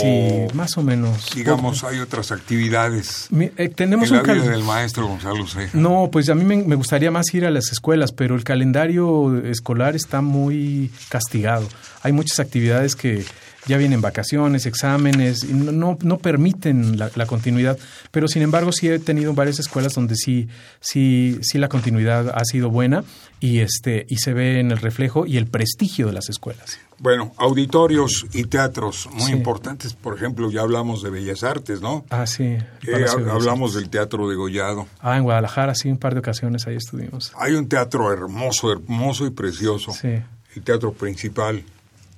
Sí, 0.00 0.46
más 0.54 0.78
o 0.78 0.82
menos. 0.84 1.34
digamos, 1.34 1.82
hay 1.82 1.98
otras 1.98 2.30
actividades 2.30 3.26
Mi- 3.30 3.50
eh, 3.56 3.68
tenemos 3.68 4.12
un 4.12 4.20
cal- 4.20 4.38
vida 4.40 4.52
del 4.52 4.62
maestro 4.62 5.08
Gonzalo. 5.08 5.44
No, 5.72 6.08
pues 6.12 6.28
a 6.28 6.36
mí 6.36 6.44
me, 6.44 6.56
me 6.62 6.76
gustaría 6.76 7.10
más 7.10 7.34
ir 7.34 7.46
a 7.46 7.50
las 7.50 7.72
escuelas, 7.72 8.12
pero 8.12 8.36
el 8.36 8.44
calendario 8.44 9.36
escolar 9.44 9.96
está 9.96 10.20
muy 10.20 10.92
castigado. 11.08 11.66
Hay 12.02 12.12
muchas 12.12 12.38
actividades 12.38 12.94
que 12.94 13.24
ya 13.66 13.76
vienen 13.78 14.00
vacaciones, 14.00 14.66
exámenes, 14.66 15.44
y 15.44 15.52
no, 15.52 15.72
no, 15.72 15.98
no 16.02 16.18
permiten 16.18 16.98
la, 16.98 17.10
la 17.14 17.26
continuidad. 17.26 17.78
Pero 18.10 18.28
sin 18.28 18.42
embargo 18.42 18.72
sí 18.72 18.88
he 18.88 18.98
tenido 18.98 19.34
varias 19.34 19.58
escuelas 19.58 19.94
donde 19.94 20.16
sí, 20.16 20.48
sí, 20.80 21.38
sí 21.42 21.58
la 21.58 21.68
continuidad 21.68 22.30
ha 22.30 22.44
sido 22.44 22.70
buena 22.70 23.04
y 23.40 23.60
este, 23.60 24.06
y 24.08 24.16
se 24.16 24.32
ve 24.32 24.60
en 24.60 24.70
el 24.70 24.78
reflejo 24.78 25.26
y 25.26 25.36
el 25.36 25.46
prestigio 25.46 26.06
de 26.06 26.12
las 26.12 26.28
escuelas. 26.28 26.78
Bueno, 26.98 27.32
auditorios 27.38 28.24
y 28.32 28.44
teatros 28.44 29.08
muy 29.12 29.24
Sí. 29.24 29.32
importantes. 29.32 29.94
Por 29.94 30.14
ejemplo, 30.16 30.50
ya 30.50 30.60
hablamos 30.60 31.02
de 31.02 31.10
Bellas 31.10 31.42
Artes, 31.42 31.80
¿no? 31.80 32.04
Ah, 32.10 32.26
sí. 32.26 32.44
Eh, 32.44 32.60
de 32.82 33.30
hablamos 33.30 33.74
del 33.74 33.90
Teatro 33.90 34.28
de 34.28 34.36
Gollado. 34.36 34.86
Ah, 35.00 35.16
en 35.16 35.24
Guadalajara 35.24 35.74
sí, 35.74 35.88
un 35.90 35.98
par 35.98 36.14
de 36.14 36.20
ocasiones 36.20 36.66
ahí 36.66 36.76
estuvimos. 36.76 37.32
Hay 37.36 37.54
un 37.54 37.68
teatro 37.68 38.12
hermoso, 38.12 38.70
hermoso 38.72 39.26
y 39.26 39.30
precioso. 39.30 39.92
Sí. 39.92 40.08
El 40.54 40.62
teatro 40.62 40.92
principal. 40.92 41.64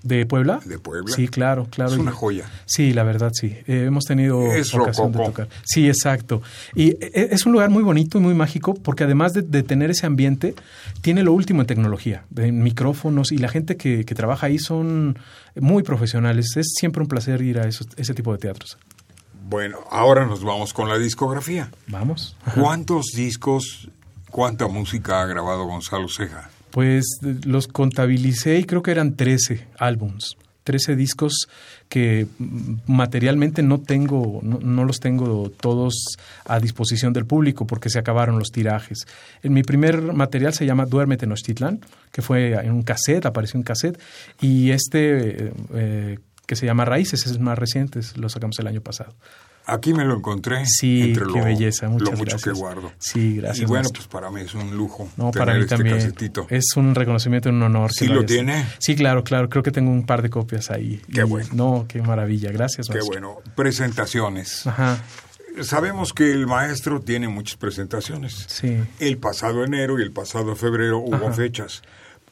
¿De 0.06 0.24
Puebla? 0.24 0.60
¿De 0.64 0.78
Puebla? 0.78 1.14
Sí, 1.14 1.26
claro, 1.26 1.66
claro. 1.70 1.92
Es 1.92 1.98
una 1.98 2.12
joya. 2.12 2.48
Sí, 2.64 2.92
la 2.92 3.02
verdad, 3.02 3.32
sí. 3.34 3.56
Eh, 3.66 3.84
hemos 3.86 4.04
tenido 4.04 4.52
Es 4.52 4.72
ocasión 4.74 5.10
de 5.12 5.18
tocar. 5.24 5.48
Sí, 5.64 5.88
exacto. 5.88 6.42
Y 6.74 6.90
eh, 7.04 7.28
es 7.32 7.44
un 7.44 7.52
lugar 7.52 7.70
muy 7.70 7.82
bonito 7.82 8.18
y 8.18 8.20
muy 8.20 8.34
mágico 8.34 8.74
porque 8.74 9.04
además 9.04 9.32
de, 9.32 9.42
de 9.42 9.62
tener 9.64 9.90
ese 9.90 10.06
ambiente, 10.06 10.54
tiene 11.00 11.22
lo 11.24 11.32
último 11.32 11.62
en 11.62 11.66
tecnología, 11.66 12.24
de 12.30 12.52
micrófonos 12.52 13.32
y 13.32 13.38
la 13.38 13.48
gente 13.48 13.76
que, 13.76 14.04
que 14.04 14.14
trabaja 14.14 14.46
ahí 14.46 14.58
son 14.58 15.18
muy 15.56 15.82
profesionales. 15.82 16.56
Es 16.56 16.74
siempre 16.78 17.02
un 17.02 17.08
placer 17.08 17.42
ir 17.42 17.58
a 17.58 17.66
esos- 17.66 17.88
ese 17.96 18.14
tipo 18.14 18.30
de 18.32 18.38
teatros. 18.38 18.78
Bueno, 19.48 19.78
ahora 19.90 20.24
nos 20.26 20.44
vamos 20.44 20.72
con 20.72 20.88
la 20.88 20.98
discografía. 20.98 21.70
Vamos. 21.88 22.36
¿Cuántos 22.54 23.06
discos, 23.14 23.88
cuánta 24.30 24.66
música 24.68 25.22
ha 25.22 25.26
grabado 25.26 25.64
Gonzalo 25.66 26.08
Ceja? 26.08 26.50
Pues 26.76 27.06
los 27.46 27.68
contabilicé 27.68 28.58
y 28.58 28.64
creo 28.64 28.82
que 28.82 28.90
eran 28.90 29.16
13 29.16 29.66
álbums, 29.78 30.36
13 30.64 30.94
discos 30.94 31.48
que 31.88 32.26
materialmente 32.86 33.62
no 33.62 33.80
tengo, 33.80 34.40
no, 34.42 34.84
los 34.84 35.00
tengo 35.00 35.50
todos 35.58 35.94
a 36.44 36.60
disposición 36.60 37.14
del 37.14 37.24
público 37.24 37.66
porque 37.66 37.88
se 37.88 37.98
acabaron 37.98 38.38
los 38.38 38.50
tirajes. 38.50 39.06
En 39.42 39.54
mi 39.54 39.62
primer 39.62 40.02
material 40.12 40.52
se 40.52 40.66
llama 40.66 40.84
Duérmete 40.84 41.20
Tenochtitlán, 41.20 41.80
que 42.12 42.20
fue 42.20 42.52
en 42.52 42.72
un 42.72 42.82
cassette, 42.82 43.24
apareció 43.24 43.56
en 43.56 43.64
cassette, 43.64 43.98
y 44.42 44.70
este 44.72 45.46
eh, 45.46 45.52
eh, 45.72 46.18
que 46.46 46.56
se 46.56 46.64
llama 46.66 46.84
Raíces 46.84 47.26
es 47.26 47.38
más 47.40 47.58
reciente, 47.58 48.00
lo 48.16 48.28
sacamos 48.28 48.58
el 48.60 48.66
año 48.68 48.80
pasado. 48.80 49.14
Aquí 49.68 49.92
me 49.92 50.04
lo 50.04 50.14
encontré. 50.14 50.64
Sí, 50.64 51.02
entre 51.10 51.24
qué 51.26 51.38
lo, 51.40 51.44
belleza, 51.44 51.88
muchas 51.88 52.10
lo 52.12 52.16
mucho 52.18 52.30
gracias. 52.36 52.42
que 52.44 52.50
guardo. 52.60 52.92
Sí, 53.00 53.36
gracias, 53.38 53.62
Y 53.64 53.64
bueno, 53.66 53.82
maestro. 53.82 53.98
pues 54.00 54.06
para 54.08 54.30
mí 54.30 54.40
es 54.42 54.54
un 54.54 54.76
lujo 54.76 55.08
No, 55.16 55.32
tener 55.32 55.38
para 55.46 55.54
mí 55.58 55.62
este 55.64 55.74
también. 55.74 55.96
casetito. 55.96 56.46
Es 56.50 56.66
un 56.76 56.94
reconocimiento, 56.94 57.48
un 57.48 57.60
honor. 57.62 57.90
¿Sí 57.92 58.06
lo 58.06 58.20
hayas- 58.20 58.26
tiene? 58.26 58.64
Sí, 58.78 58.94
claro, 58.94 59.24
claro. 59.24 59.48
Creo 59.48 59.64
que 59.64 59.72
tengo 59.72 59.90
un 59.90 60.06
par 60.06 60.22
de 60.22 60.30
copias 60.30 60.70
ahí. 60.70 61.02
Qué 61.12 61.22
Y- 61.22 61.24
bueno. 61.24 61.48
No, 61.52 61.84
qué 61.88 62.00
maravilla. 62.00 62.52
Gracias, 62.52 62.86
Qué 62.86 62.94
maestro. 62.94 63.12
bueno. 63.12 63.38
Presentaciones. 63.56 64.66
Ajá, 64.68 65.02
Sabemos 65.62 66.12
que 66.12 66.30
el 66.32 66.46
maestro 66.46 67.00
tiene 67.00 67.28
muchas 67.28 67.56
presentaciones. 67.56 68.44
sí. 68.48 68.76
El 69.00 69.16
pasado 69.16 69.64
enero 69.64 69.98
y 69.98 70.02
el 70.02 70.12
pasado 70.12 70.54
febrero 70.54 70.98
hubo 70.98 71.14
Ajá. 71.16 71.32
fechas. 71.32 71.82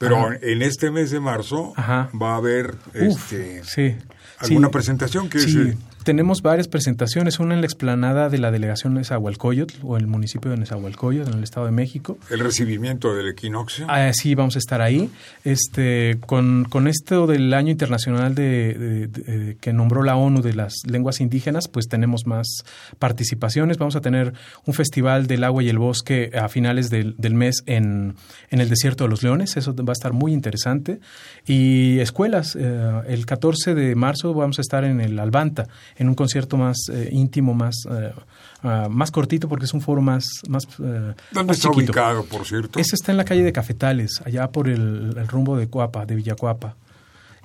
Pero 0.05 0.27
Ajá. 0.29 0.39
en 0.43 0.63
este 0.63 0.91
mes 0.91 1.11
de 1.11 1.21
marzo 1.21 1.73
Ajá. 1.77 2.11
va 2.21 2.35
a 2.35 2.37
haber 2.37 2.75
Uf, 2.95 3.33
este, 3.33 3.63
sí. 3.65 3.97
alguna 4.39 4.69
Sí. 4.69 4.73
presentación 4.73 5.29
que 5.29 5.39
Sí, 5.41 5.59
es, 5.71 5.77
tenemos 6.05 6.43
varias 6.43 6.69
presentaciones. 6.69 7.41
Una 7.41 7.55
en 7.55 7.61
la 7.61 7.67
explanada 7.67 8.29
de 8.29 8.39
la 8.39 8.51
delegación 8.51 8.95
de 8.95 9.01
Nezahualcóyotl 9.01 9.75
o 9.83 9.97
el 9.97 10.07
municipio 10.07 10.51
de 10.51 10.57
Nezahualcóyotl 10.59 11.31
en 11.33 11.39
el 11.39 11.45
Estado 11.45 11.67
de 11.67 11.73
México. 11.73 12.19
el 12.31 12.41
recibimiento 12.41 13.15
del 13.15 13.29
equinoccio. 13.29 13.87
Ah, 13.89 14.11
sí, 14.13 14.35
vamos 14.35 14.57
a 14.57 14.59
estar 14.59 14.81
ahí. 14.83 15.11
Este, 15.45 16.19
con, 16.27 16.65
con 16.69 16.89
esto 16.89 17.27
del 17.27 17.53
año 17.55 17.71
internacional 17.71 18.35
de, 18.35 18.75
de- 18.75 19.07
de- 19.09 19.57
que 19.57 19.73
nombró 19.73 20.03
la 20.03 20.17
ONU 20.17 20.43
de 20.43 20.55
las 20.55 20.75
lenguas 20.87 21.21
indígenas, 21.21 21.69
pues 21.69 21.89
tenemos 21.89 22.27
más 22.27 22.47
participaciones. 22.99 23.79
Vamos 23.79 23.97
a 23.97 24.01
tener 24.01 24.33
un 24.67 24.75
festival 24.75 25.27
del 25.27 25.45
agua 25.45 25.63
y 25.63 25.69
el 25.69 25.79
bosque 25.79 26.31
a 26.39 26.49
finales 26.49 26.91
del, 26.91 27.15
del 27.19 27.35
mes 27.35 27.63
en, 27.67 28.15
en 28.51 28.61
el 28.61 28.69
desierto 28.69 29.05
de 29.05 29.11
los 29.11 29.23
leones. 29.23 29.57
Eso 29.57 29.75
va 29.75 29.91
a 29.91 29.93
estar 29.93 30.13
muy 30.13 30.33
interesante. 30.33 31.01
Y 31.47 31.99
escuelas. 32.01 32.57
eh, 32.59 33.01
el 33.09 33.27
14 33.27 33.75
de 33.75 33.95
marzo 33.95 34.35
vamos 34.35 34.59
a 34.59 34.63
estar 34.63 34.85
en 34.85 35.01
el 35.01 35.19
Albanta, 35.19 35.67
en 35.97 36.09
un 36.09 36.15
concierto 36.15 36.57
más 36.57 36.77
eh, 36.93 37.09
íntimo, 37.13 37.55
más, 37.55 37.75
eh, 37.91 38.13
ah, 38.63 38.89
más 38.91 39.11
cortito, 39.11 39.49
porque 39.49 39.65
es 39.65 39.75
un 39.75 39.81
foro 39.81 40.01
más, 40.01 40.27
más, 40.49 40.65
eh, 40.65 40.67
¿Dónde 40.79 41.15
más 41.33 41.57
está 41.57 41.71
chiquito. 41.71 41.93
ubicado, 41.93 42.25
por 42.25 42.47
cierto? 42.47 42.79
Ese 42.79 42.97
está 42.97 43.13
en 43.13 43.19
la 43.19 43.25
calle 43.25 43.43
de 43.43 43.53
Cafetales, 43.53 44.23
allá 44.25 44.51
por 44.51 44.69
el, 44.69 45.15
el 45.17 45.29
rumbo 45.29 45.57
de 45.57 45.69
Cuapa, 45.69 46.07
de 46.07 46.17
Villacuapa. 46.17 46.77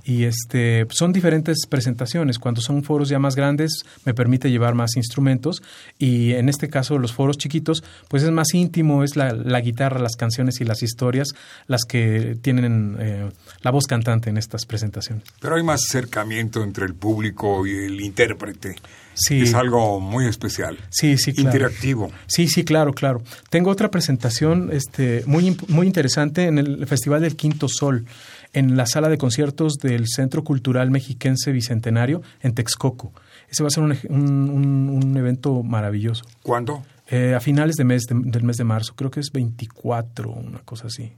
Y 0.04 0.24
este, 0.24 0.86
son 0.90 1.14
diferentes 1.14 1.66
presentaciones. 1.68 2.40
Cuando 2.40 2.62
son 2.62 2.84
foros 2.84 3.10
ya 3.10 3.20
más 3.20 3.36
grandes, 3.36 3.84
me 4.06 4.14
permite 4.14 4.50
llevar 4.52 4.76
más 4.76 4.96
instrumentos. 4.96 5.62
Y 5.98 6.34
en 6.34 6.50
este 6.50 6.70
caso, 6.70 6.98
los 6.98 7.14
foros 7.14 7.38
chiquitos, 7.38 7.84
pues 8.08 8.24
es 8.24 8.32
más 8.32 8.54
íntimo, 8.54 9.04
es 9.04 9.16
la, 9.16 9.34
la 9.34 9.62
guitarra, 9.62 10.00
las 10.00 10.16
canciones 10.16 10.62
y 10.62 10.66
las 10.66 10.84
historias 10.84 11.30
las 11.68 11.86
que 11.86 12.38
tienen 12.42 12.98
eh, 13.00 13.30
la 13.62 13.72
voz 13.72 13.86
cantante 13.86 14.30
en 14.30 14.38
estas 14.38 14.66
presentaciones. 14.66 15.24
Pero 15.40 15.56
hay 15.56 15.64
más 15.64 15.84
acercamiento 15.88 16.64
entre 16.64 16.86
el 16.86 16.96
público 16.96 17.66
y 17.66 17.72
el 17.72 18.02
intérprete. 18.02 18.76
Sí. 19.14 19.42
Es 19.42 19.54
algo 19.54 20.00
muy 20.00 20.28
especial. 20.28 20.78
Sí, 20.90 21.18
sí, 21.18 21.34
claro. 21.34 21.50
Interactivo. 21.50 22.12
Sí, 22.28 22.48
sí, 22.48 22.64
claro, 22.64 22.94
claro. 22.94 23.22
Tengo 23.50 23.70
otra 23.70 23.92
presentación 23.92 24.70
este, 24.72 25.24
muy, 25.26 25.58
muy 25.68 25.88
interesante 25.88 26.46
en 26.46 26.58
el 26.58 26.88
Festival 26.88 27.22
del 27.22 27.36
Quinto 27.36 27.68
Sol, 27.68 28.06
en 28.54 28.76
la 28.78 28.86
sala 28.86 29.10
de 29.10 29.18
conciertos 29.18 29.78
del 29.78 30.06
Centro 30.08 30.44
Cultural 30.44 30.90
Mexiquense 30.92 31.52
Bicentenario 31.52 32.22
en 32.42 32.54
Texcoco. 32.54 33.14
Ese 33.50 33.64
va 33.64 33.68
a 33.68 33.72
ser 33.72 33.84
un, 33.84 33.96
un- 34.10 34.90
un 35.04 35.18
evento 35.18 35.64
maravilloso. 35.64 36.24
¿Cuándo? 36.44 36.84
Eh, 37.08 37.34
a 37.36 37.40
finales 37.40 37.76
de 37.76 37.84
mes 37.84 38.04
de- 38.08 38.16
del 38.24 38.44
mes 38.44 38.58
de 38.58 38.64
marzo, 38.64 38.94
creo 38.96 39.10
que 39.12 39.20
es 39.20 39.32
24, 39.32 40.32
una 40.32 40.60
cosa 40.60 40.88
así. 40.88 41.12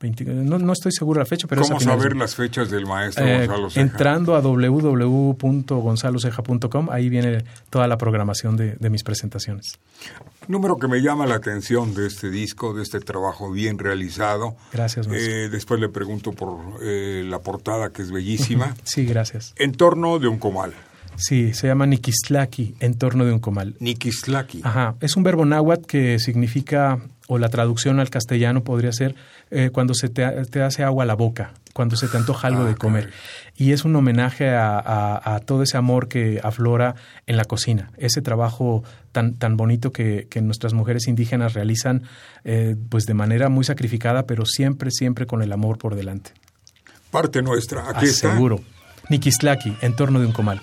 20 0.00 0.24
no, 0.24 0.58
no 0.58 0.72
estoy 0.72 0.92
seguro 0.92 1.18
de 1.18 1.24
la 1.24 1.26
fecha, 1.26 1.46
pero 1.46 1.60
es 1.62 1.68
a 1.68 1.74
¿Cómo 1.74 1.80
finales 1.80 1.98
de- 1.98 2.02
saber 2.08 2.16
las 2.16 2.34
fechas 2.34 2.70
del 2.70 2.86
maestro 2.86 3.26
Eh, 3.26 3.46
Gonzalo 3.46 3.68
Ceja? 3.70 3.80
entrando 3.82 4.34
a 4.34 4.40
www.gonzaloceja.com, 4.40 6.88
ahí 6.90 7.08
viene 7.08 7.44
toda 7.70 7.86
la 7.86 7.98
programación 7.98 8.56
de, 8.56 8.76
de 8.76 8.90
mis 8.90 9.02
presentaciones. 9.02 9.78
Número 10.48 10.76
que 10.78 10.88
me 10.88 11.00
llama 11.02 11.26
la 11.26 11.36
atención 11.36 11.94
de 11.94 12.06
este 12.06 12.30
disco, 12.30 12.72
de 12.74 12.82
este 12.82 13.00
trabajo 13.00 13.50
bien 13.52 13.78
realizado. 13.78 14.56
Gracias, 14.72 15.06
maestro. 15.06 15.32
Eh, 15.32 15.48
después 15.50 15.80
le 15.80 15.88
pregunto 15.88 16.32
por 16.32 16.58
eh, 16.82 17.22
la 17.26 17.40
portada, 17.40 17.90
que 17.90 18.02
es 18.02 18.10
bellísima. 18.10 18.74
Sí, 18.84 19.04
gracias. 19.04 19.52
En 19.56 19.72
torno 19.72 20.18
de 20.18 20.28
un 20.28 20.38
comal. 20.38 20.72
Sí, 21.16 21.52
se 21.54 21.66
llama 21.66 21.86
Nikislaki, 21.86 22.74
en 22.80 22.96
torno 22.96 23.24
de 23.26 23.32
un 23.32 23.40
comal. 23.40 23.76
Nikislaki. 23.78 24.62
Ajá, 24.64 24.94
es 25.00 25.16
un 25.16 25.22
verbo 25.22 25.44
náhuatl 25.44 25.84
que 25.86 26.18
significa, 26.18 26.98
o 27.32 27.38
la 27.38 27.48
traducción 27.48 28.00
al 28.00 28.10
castellano 28.10 28.64
podría 28.64 28.92
ser, 28.92 29.14
eh, 29.52 29.70
cuando 29.72 29.94
se 29.94 30.08
te, 30.08 30.26
te 30.46 30.62
hace 30.62 30.82
agua 30.82 31.04
a 31.04 31.06
la 31.06 31.14
boca, 31.14 31.52
cuando 31.72 31.94
se 31.94 32.08
te 32.08 32.16
antoja 32.16 32.48
algo 32.48 32.62
Ah, 32.62 32.66
de 32.68 32.74
comer. 32.74 33.04
caray. 33.04 33.18
Y 33.56 33.70
es 33.70 33.84
un 33.84 33.94
homenaje 33.94 34.48
a, 34.50 34.76
a- 34.80 35.36
a 35.36 35.38
todo 35.38 35.62
ese 35.62 35.76
amor 35.76 36.08
que 36.08 36.40
aflora 36.42 36.96
en 37.28 37.36
la 37.36 37.44
cocina, 37.44 37.92
ese 37.98 38.20
trabajo 38.20 38.82
tan, 39.12 39.34
tan 39.34 39.56
bonito 39.56 39.92
que, 39.92 40.26
que 40.28 40.40
nuestras 40.42 40.72
mujeres 40.74 41.06
indígenas 41.06 41.54
realizan 41.54 42.02
eh, 42.42 42.74
pues 42.88 43.06
de 43.06 43.14
manera 43.14 43.48
muy 43.48 43.64
sacrificada, 43.64 44.26
pero 44.26 44.44
siempre, 44.44 44.90
siempre 44.90 45.26
con 45.26 45.40
el 45.42 45.52
amor 45.52 45.78
por 45.78 45.94
delante. 45.94 46.32
Parte 47.12 47.42
nuestra. 47.42 47.88
Aquí 47.90 48.06
está. 48.06 48.32
Seguro. 48.32 48.60
En 49.82 49.94
torno 49.94 50.18
de 50.20 50.26
un 50.26 50.32
comal. 50.32 50.60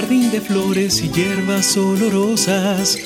Jardín 0.00 0.30
de 0.30 0.42
flores 0.42 1.02
y 1.02 1.08
hierbas 1.08 1.74
olorosas, 1.78 2.98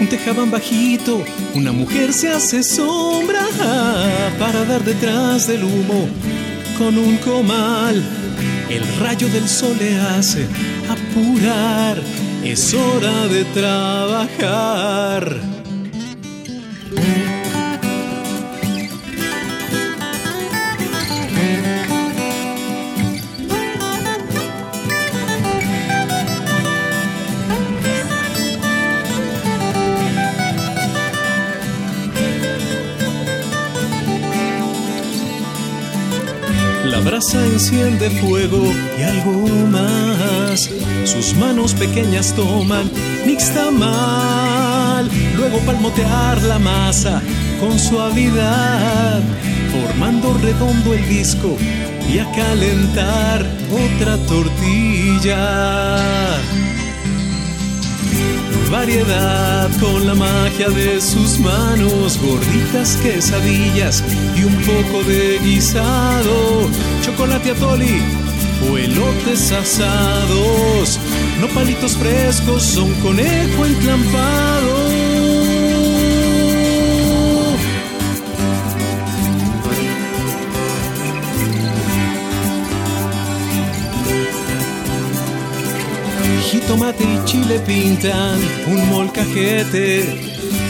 un 0.00 0.08
tejabán 0.08 0.50
bajito, 0.50 1.22
una 1.54 1.70
mujer 1.70 2.14
se 2.14 2.30
hace 2.30 2.62
sombra 2.62 3.46
para 4.38 4.64
dar 4.64 4.82
detrás 4.82 5.48
del 5.48 5.64
humo 5.64 6.08
con 6.78 6.96
un 6.96 7.18
comal. 7.18 8.02
El 8.70 8.82
rayo 9.00 9.28
del 9.28 9.46
sol 9.46 9.76
le 9.78 9.98
hace 9.98 10.46
apurar, 10.88 12.00
es 12.42 12.72
hora 12.72 13.28
de 13.28 13.44
trabajar. 13.44 15.59
La 36.90 36.98
brasa 36.98 37.44
enciende 37.46 38.10
fuego 38.10 38.62
y 38.98 39.02
algo 39.02 39.46
más. 39.68 40.68
Sus 41.04 41.34
manos 41.36 41.72
pequeñas 41.74 42.34
toman 42.34 42.90
nixtamal. 43.24 45.08
Luego 45.36 45.58
palmotear 45.60 46.42
la 46.42 46.58
masa 46.58 47.22
con 47.60 47.78
suavidad, 47.78 49.22
formando 49.70 50.34
redondo 50.38 50.92
el 50.94 51.08
disco 51.08 51.56
y 52.12 52.18
a 52.18 52.30
calentar 52.32 53.46
otra 53.70 54.16
tortilla 54.26 55.38
variedad 58.70 59.68
con 59.80 60.06
la 60.06 60.14
magia 60.14 60.68
de 60.68 61.00
sus 61.00 61.38
manos, 61.40 62.18
gorditas 62.22 62.96
quesadillas 63.02 64.02
y 64.36 64.44
un 64.44 64.54
poco 64.62 65.02
de 65.02 65.38
guisado, 65.40 66.68
chocolate 67.02 67.50
atoli 67.50 68.00
o 68.70 68.78
elotes 68.78 69.50
asados, 69.52 71.00
no 71.40 71.48
palitos 71.48 71.96
frescos, 71.96 72.62
son 72.62 72.92
conejo 73.00 73.66
enclampado. 73.66 74.99
Jitomate 86.50 87.04
y 87.04 87.24
chile 87.26 87.60
pintan 87.60 88.40
un 88.66 88.88
molcajete, 88.90 90.20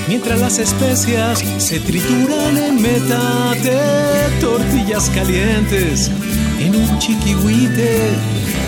mientras 0.09 0.39
las 0.39 0.59
especias 0.59 1.43
se 1.57 1.81
trituran 1.81 2.59
en 2.59 2.83
metate, 2.83 3.79
tortillas 4.43 5.09
calientes 5.09 6.11
en 6.61 6.77
un 6.77 6.99
chiquihuite 6.99 8.11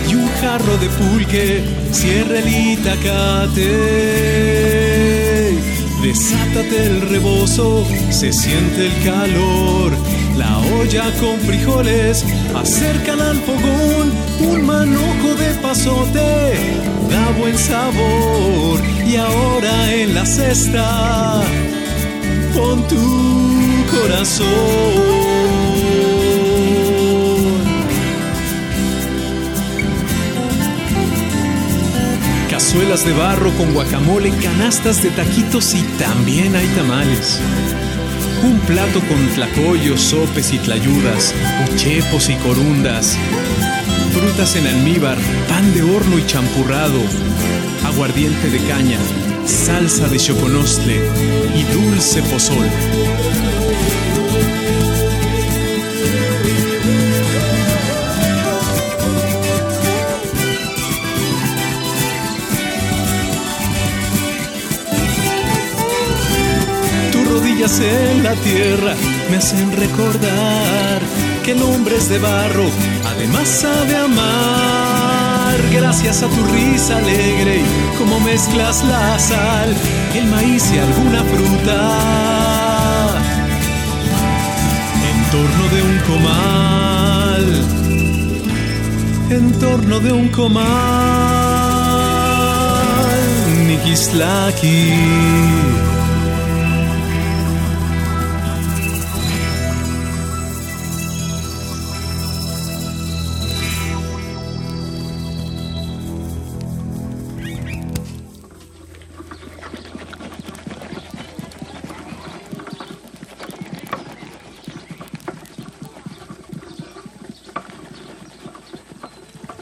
y 0.09 0.14
un 0.14 0.27
jarro 0.40 0.79
de 0.79 0.88
pulque, 0.88 1.62
cierra 1.90 2.38
el 2.38 2.48
itacate. 2.48 3.68
Desátate 6.03 6.87
el 6.87 7.03
rebozo, 7.11 7.87
se 8.09 8.33
siente 8.33 8.87
el 8.87 9.05
calor. 9.05 9.92
La 10.38 10.59
olla 10.81 11.12
con 11.20 11.38
frijoles 11.40 12.25
acercan 12.57 13.20
al 13.20 13.37
fogón. 13.37 14.11
Un 14.40 14.64
manojo 14.64 15.35
de 15.35 15.55
pasote 15.61 17.02
da 17.12 17.31
buen 17.38 17.57
sabor. 17.59 18.81
Y 19.07 19.16
ahora 19.16 19.92
en 19.92 20.14
la 20.14 20.25
cesta, 20.25 21.42
pon 22.55 22.87
tu 22.88 23.85
corazón. 23.90 25.22
Cazuelas 32.51 33.05
de 33.05 33.12
barro 33.12 33.51
con 33.53 33.72
guacamole, 33.75 34.31
canastas 34.42 35.03
de 35.03 35.11
taquitos 35.11 35.75
y 35.75 35.83
también 35.98 36.57
hay 36.57 36.66
tamales. 36.68 37.38
Un 38.44 38.59
plato 38.61 39.01
con 39.09 39.27
tlacoyos, 39.35 40.01
sopes 40.01 40.53
y 40.53 40.59
tlayudas, 40.59 41.35
uchepos 41.70 42.29
y 42.29 42.35
corundas. 42.37 43.16
Frutas 44.12 44.57
en 44.57 44.66
almíbar, 44.66 45.16
pan 45.53 45.75
de 45.75 45.83
horno 45.83 46.19
y 46.19 46.25
champurrado, 46.27 46.99
aguardiente 47.85 48.49
de 48.49 48.59
caña, 48.61 48.99
salsa 49.45 50.09
de 50.09 50.19
choconostle 50.19 50.97
y 51.55 51.62
dulce 51.75 52.23
pozol. 52.23 52.67
Tus 67.12 67.29
rodillas 67.29 67.79
en 67.81 68.23
la 68.23 68.35
tierra 68.37 68.95
me 69.31 69.37
hacen 69.37 69.71
recordar 69.77 71.03
que 71.45 71.53
el 71.53 71.62
hombre 71.62 71.97
es 71.97 72.09
de 72.09 72.19
barro, 72.19 72.65
además 73.05 73.49
sabe 73.49 73.97
amar. 73.97 74.72
Gracias 75.73 76.23
a 76.23 76.29
tu 76.29 76.45
risa 76.53 76.99
alegre 76.99 77.61
y 77.61 77.65
cómo 77.99 78.21
mezclas 78.21 78.85
la 78.85 79.19
sal, 79.19 79.75
el 80.15 80.27
maíz 80.27 80.71
y 80.73 80.79
alguna 80.79 81.25
fruta. 81.25 81.99
En 85.11 85.25
torno 85.31 85.69
de 85.75 85.83
un 85.83 85.99
comal, 86.11 87.45
en 89.31 89.53
torno 89.59 89.99
de 90.01 90.13
un 90.13 90.29
comal, 90.29 90.63
Nikislaki. 93.67 95.82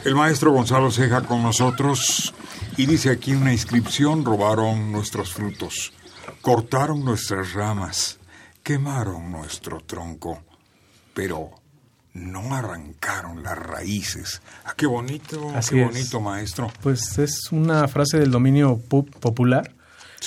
El 0.05 0.15
maestro 0.15 0.51
Gonzalo 0.51 0.89
Ceja 0.91 1.21
con 1.21 1.43
nosotros 1.43 2.33
y 2.77 2.85
dice 2.87 3.11
aquí 3.11 3.33
una 3.33 3.51
inscripción, 3.51 4.25
robaron 4.25 4.91
nuestros 4.91 5.31
frutos, 5.33 5.93
cortaron 6.41 7.05
nuestras 7.05 7.53
ramas. 7.53 8.17
¿Qué 8.63 8.73
quemaron 8.73 9.31
nuestro 9.31 9.79
tronco, 9.81 10.43
pero 11.15 11.49
no 12.13 12.53
arrancaron 12.53 13.41
las 13.41 13.57
raíces. 13.57 14.41
Ah, 14.65 14.73
qué 14.77 14.85
bonito, 14.85 15.49
Así 15.55 15.75
qué 15.75 15.81
es. 15.81 15.87
bonito, 15.87 16.19
maestro. 16.21 16.71
Pues 16.81 17.17
es 17.17 17.51
una 17.51 17.87
frase 17.87 18.19
del 18.19 18.29
dominio 18.31 18.79
pu- 18.87 19.09
popular 19.09 19.73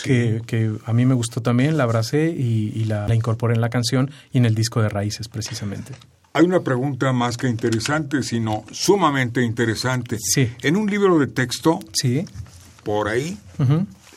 que, 0.02 0.42
que 0.46 0.72
a 0.84 0.92
mí 0.92 1.06
me 1.06 1.14
gustó 1.14 1.42
también, 1.42 1.76
la 1.76 1.84
abracé 1.84 2.30
y, 2.30 2.72
y 2.74 2.84
la, 2.86 3.06
la 3.06 3.14
incorporé 3.14 3.54
en 3.54 3.60
la 3.60 3.68
canción 3.70 4.10
y 4.32 4.38
en 4.38 4.46
el 4.46 4.54
disco 4.56 4.82
de 4.82 4.88
Raíces 4.88 5.28
precisamente. 5.28 5.92
Hay 6.36 6.46
una 6.46 6.60
pregunta 6.64 7.12
más 7.12 7.36
que 7.36 7.48
interesante, 7.48 8.24
sino 8.24 8.64
sumamente 8.72 9.40
interesante. 9.42 10.18
Sí. 10.20 10.50
En 10.62 10.76
un 10.76 10.90
libro 10.90 11.16
de 11.20 11.28
texto, 11.28 11.78
Sí. 11.92 12.24
por 12.82 13.06
ahí, 13.06 13.38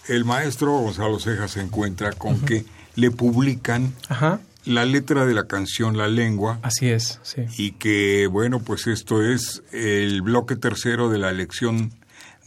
el 0.08 0.26
maestro 0.26 0.80
Gonzalo 0.80 1.20
Ceja 1.20 1.48
se 1.48 1.62
encuentra 1.62 2.12
con 2.14 2.40
que 2.40 2.66
le 2.96 3.12
publican 3.12 3.94
Ajá. 4.10 4.40
la 4.66 4.86
letra 4.86 5.28
de 5.28 5.36
la 5.36 5.46
canción 5.46 5.96
La 5.96 6.08
Lengua 6.08 6.58
Así 6.64 6.88
es, 6.90 7.20
sí. 7.22 7.44
y 7.60 7.74
que, 7.74 8.26
bueno, 8.26 8.62
pues 8.62 8.88
esto 8.88 9.22
es 9.22 9.62
el 9.72 10.24
bloque 10.24 10.56
tercero 10.56 11.10
de 11.12 11.20
la 11.20 11.32
lección 11.32 11.92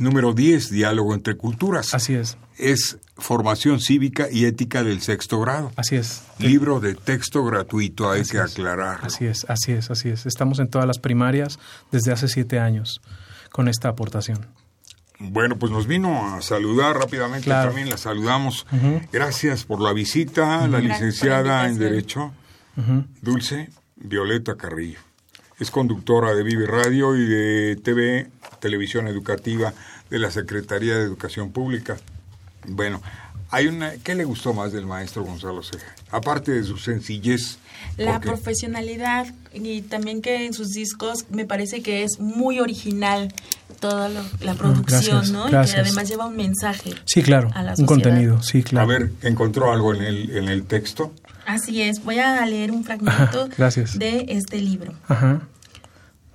número 0.01 0.33
10, 0.33 0.71
Diálogo 0.71 1.15
entre 1.15 1.37
Culturas. 1.37 1.95
Así 1.95 2.15
es, 2.15 2.37
Es 2.59 2.99
Formación 3.17 3.81
Cívica 3.81 4.29
y 4.31 4.45
Ética 4.47 4.83
del 4.83 5.01
Sexto 5.01 5.41
Grado. 5.41 5.73
así 5.77 5.97
es. 5.97 6.23
Libro 6.39 6.81
de 6.81 6.95
texto 6.95 7.45
gratuito, 7.45 8.11
hay 8.11 8.23
Así 8.23 8.33
que 8.33 8.39
aclarar. 8.41 9.01
Así 9.03 9.27
es, 9.27 9.45
así 9.49 9.73
es, 9.73 9.91
así 9.91 10.09
es. 10.09 10.27
Estamos 10.27 10.59
en 10.59 10.69
todas 10.69 10.87
las 10.87 10.99
primarias 10.99 11.59
desde 11.93 12.13
hace 12.13 12.29
siete 12.29 12.59
años 12.59 13.01
con 13.51 13.69
esta 13.69 13.89
aportación. 13.89 14.47
Bueno, 15.19 15.57
pues 15.57 15.71
nos 15.71 15.87
vino 15.87 16.35
a 16.35 16.41
saludar 16.41 16.97
rápidamente, 16.97 17.45
Claro. 17.45 17.69
también 17.69 17.91
la 17.91 17.99
saludamos. 17.99 18.67
Gracias 19.13 19.65
por 19.65 19.81
la 19.83 19.93
visita, 19.93 20.67
la 20.67 20.79
licenciada 20.81 21.69
en. 21.69 21.79
Derecho. 21.79 22.33
Dulce 23.21 23.69
Violeta 23.97 24.57
Carrillo. 24.57 24.99
Es 25.61 25.71
conductora 25.71 26.35
de 26.35 26.43
Vive 26.43 26.67
Radio 26.67 27.15
y 27.15 27.27
de 27.27 27.77
TV, 27.77 28.31
Televisión 28.61 29.07
Educativa 29.07 29.75
de 30.09 30.19
la 30.19 30.31
Secretaría 30.31 30.97
de 30.97 31.03
Educación 31.03 31.53
Pública. 31.53 31.99
Bueno, 32.67 33.03
hay 33.51 33.67
una 33.67 33.93
¿qué 34.03 34.15
le 34.15 34.25
gustó 34.25 34.55
más 34.55 34.73
del 34.73 34.87
maestro 34.87 35.23
Gonzalo 35.23 35.63
Ceja? 35.63 35.95
Aparte 36.11 36.53
de 36.53 36.65
su 36.65 36.79
sencillez. 36.79 37.59
La 37.97 38.21
profesionalidad 38.21 39.27
y 39.53 39.83
también 39.83 40.23
que 40.23 40.47
en 40.47 40.55
sus 40.55 40.69
discos 40.71 41.27
me 41.31 41.45
parece 41.45 41.83
que 41.83 42.03
es 42.03 42.19
muy 42.19 42.59
original 42.61 43.33
toda 43.81 44.09
lo- 44.09 44.23
la 44.41 44.55
producción, 44.55 45.03
gracias, 45.23 45.31
¿no? 45.31 45.47
Y 45.49 45.51
que 45.51 45.57
además 45.81 46.09
lleva 46.09 46.27
un 46.27 46.37
mensaje. 46.37 46.93
Sí, 47.07 47.23
claro, 47.23 47.51
A 47.55 47.63
la 47.63 47.75
un 47.77 47.87
contenido, 47.87 48.43
sí, 48.43 48.61
A 48.61 48.63
claro. 48.65 48.87
ver, 48.89 49.13
¿encontró 49.23 49.73
algo 49.73 49.95
en 49.95 50.03
el, 50.03 50.37
en 50.37 50.49
el 50.49 50.65
texto? 50.65 51.13
Así 51.47 51.83
es, 51.83 52.03
voy 52.05 52.19
a 52.19 52.45
leer 52.47 52.71
un 52.73 52.85
fragmento 52.85 53.43
Ajá, 53.43 53.49
gracias. 53.57 53.99
de 53.99 54.27
este 54.29 54.61
libro. 54.61 54.93
Ajá. 55.09 55.41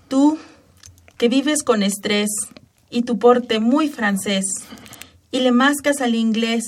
Tú, 0.08 0.38
que 1.18 1.30
vives 1.30 1.64
con 1.64 1.84
estrés 1.84 2.30
y 2.90 3.04
tu 3.04 3.18
porte 3.20 3.60
muy 3.60 3.90
francés, 3.90 4.46
y 5.32 5.40
le 5.42 5.52
mascas 5.52 6.02
al 6.02 6.16
inglés 6.16 6.64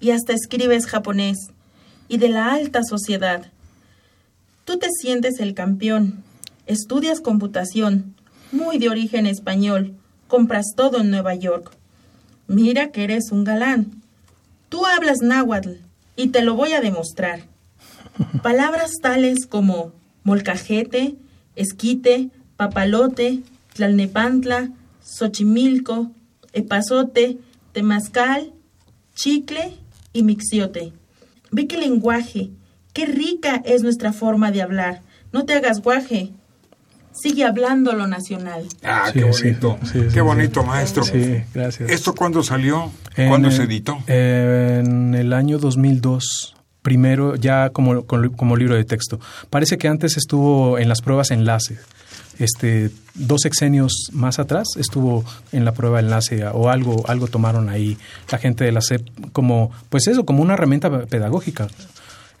y 0.00 0.10
hasta 0.10 0.32
escribes 0.32 0.86
japonés, 0.86 1.36
y 2.08 2.18
de 2.18 2.28
la 2.28 2.52
alta 2.52 2.80
sociedad. 2.82 3.46
Tú 4.64 4.78
te 4.78 4.88
sientes 4.90 5.40
el 5.40 5.54
campeón, 5.54 6.22
estudias 6.66 7.20
computación, 7.20 8.14
muy 8.52 8.78
de 8.78 8.88
origen 8.88 9.26
español, 9.26 9.94
compras 10.28 10.66
todo 10.76 11.00
en 11.00 11.10
Nueva 11.10 11.34
York. 11.34 11.72
Mira 12.46 12.90
que 12.90 13.04
eres 13.04 13.30
un 13.32 13.44
galán. 13.44 14.02
Tú 14.68 14.86
hablas 14.86 15.18
náhuatl 15.22 15.74
y 16.16 16.28
te 16.28 16.42
lo 16.42 16.54
voy 16.54 16.72
a 16.72 16.80
demostrar. 16.80 17.42
Palabras 18.42 18.92
tales 19.00 19.46
como 19.46 19.92
molcajete, 20.24 21.16
esquite, 21.56 22.30
papalote, 22.56 23.40
tlalnepantla, 23.74 24.70
xochimilco, 25.02 26.10
epazote, 26.52 27.38
temazcal, 27.72 28.52
chicle 29.14 29.74
y 30.12 30.22
mixiote. 30.22 30.92
Ve 31.50 31.66
qué 31.66 31.78
lenguaje, 31.78 32.50
qué 32.92 33.06
rica 33.06 33.62
es 33.64 33.82
nuestra 33.82 34.12
forma 34.12 34.50
de 34.50 34.62
hablar. 34.62 35.02
No 35.32 35.44
te 35.44 35.54
hagas 35.54 35.82
guaje. 35.82 36.30
Sigue 37.12 37.44
hablando 37.44 37.92
lo 37.92 38.06
nacional. 38.06 38.64
Ah, 38.82 39.10
Sí, 39.12 39.18
qué 39.18 39.24
bonito. 39.24 39.78
sí, 39.82 39.88
sí, 39.92 39.98
qué 40.04 40.10
sí. 40.10 40.20
bonito, 40.20 40.62
maestro. 40.64 41.02
Sí, 41.02 41.42
gracias. 41.52 41.90
¿Esto 41.90 42.14
cuándo 42.14 42.42
salió? 42.42 42.90
En, 43.16 43.28
¿Cuándo 43.28 43.50
se 43.50 43.62
eh, 43.62 43.64
editó? 43.64 43.98
En 44.06 45.14
el 45.14 45.32
año 45.32 45.58
2002. 45.58 46.54
Primero, 46.82 47.36
ya 47.36 47.70
como, 47.70 48.06
como, 48.06 48.32
como 48.32 48.56
libro 48.56 48.74
de 48.74 48.84
texto. 48.84 49.20
Parece 49.50 49.76
que 49.76 49.86
antes 49.88 50.16
estuvo 50.16 50.78
en 50.78 50.88
las 50.88 51.02
pruebas 51.02 51.30
enlace. 51.30 51.78
Este, 52.38 52.90
dos 53.14 53.42
sexenios 53.42 53.92
más 54.12 54.38
atrás 54.38 54.68
estuvo 54.78 55.24
en 55.52 55.66
la 55.66 55.72
prueba 55.72 56.00
enlace 56.00 56.42
o 56.46 56.70
algo, 56.70 57.04
algo 57.06 57.26
tomaron 57.26 57.68
ahí 57.68 57.98
la 58.32 58.38
gente 58.38 58.64
de 58.64 58.72
la 58.72 58.80
SEP 58.80 59.06
como, 59.32 59.70
pues 59.90 60.06
eso, 60.06 60.24
como 60.24 60.40
una 60.40 60.54
herramienta 60.54 61.04
pedagógica. 61.04 61.68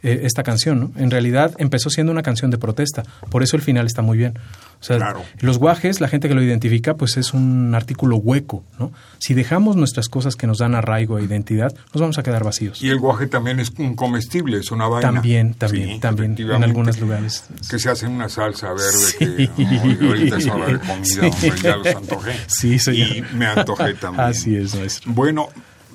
Eh, 0.02 0.20
esta 0.24 0.42
canción, 0.42 0.80
¿no? 0.80 0.90
En 0.96 1.10
realidad 1.10 1.54
empezó 1.58 1.90
siendo 1.90 2.10
una 2.12 2.22
canción 2.22 2.50
de 2.50 2.58
protesta, 2.58 3.02
por 3.30 3.42
eso 3.42 3.56
el 3.56 3.62
final 3.62 3.86
está 3.86 4.02
muy 4.02 4.16
bien. 4.18 4.34
O 4.80 4.82
sea, 4.82 4.96
Claro. 4.96 5.22
los 5.40 5.58
guajes, 5.58 6.00
la 6.00 6.08
gente 6.08 6.26
que 6.28 6.34
lo 6.34 6.42
identifica, 6.42 6.94
pues 6.94 7.18
es 7.18 7.34
un 7.34 7.74
artículo 7.74 8.16
hueco, 8.16 8.64
¿no? 8.78 8.92
Si 9.18 9.34
dejamos 9.34 9.76
nuestras 9.76 10.08
cosas 10.08 10.36
que 10.36 10.46
nos 10.46 10.58
dan 10.58 10.74
arraigo 10.74 11.18
e 11.18 11.24
identidad, 11.24 11.74
nos 11.92 12.00
vamos 12.00 12.16
a 12.18 12.22
quedar 12.22 12.44
vacíos. 12.44 12.82
Y 12.82 12.88
el 12.88 12.98
guaje 12.98 13.26
también 13.26 13.60
es 13.60 13.70
un 13.76 13.94
comestible, 13.94 14.58
es 14.58 14.70
una 14.70 14.86
vaina. 14.88 15.12
También, 15.12 15.52
también, 15.54 15.88
Sí, 15.96 16.00
también, 16.00 16.34
en 16.38 16.64
algunos 16.64 16.98
lugares. 16.98 17.44
Que 17.70 17.78
se 17.78 17.90
hace 17.90 18.06
una 18.06 18.28
salsa 18.30 18.68
verde 18.68 18.88
Sí. 18.90 19.18
que 19.18 19.50
ay, 19.58 19.98
ahorita 20.00 20.36
es 20.38 20.46
hora 20.46 20.66
de 20.66 20.78
comida, 20.78 21.04
Sí. 21.04 21.18
hombre, 21.20 21.52
ya 21.62 21.76
los 21.76 21.86
antojé. 21.94 22.32
Sí, 22.46 22.78
señor. 22.78 23.08
Y 23.16 23.24
me 23.36 23.46
antojé 23.46 23.94
también. 24.00 24.24
Así 24.28 24.56
es, 24.56 24.74
maestro. 24.74 25.12
Bueno, 25.12 25.48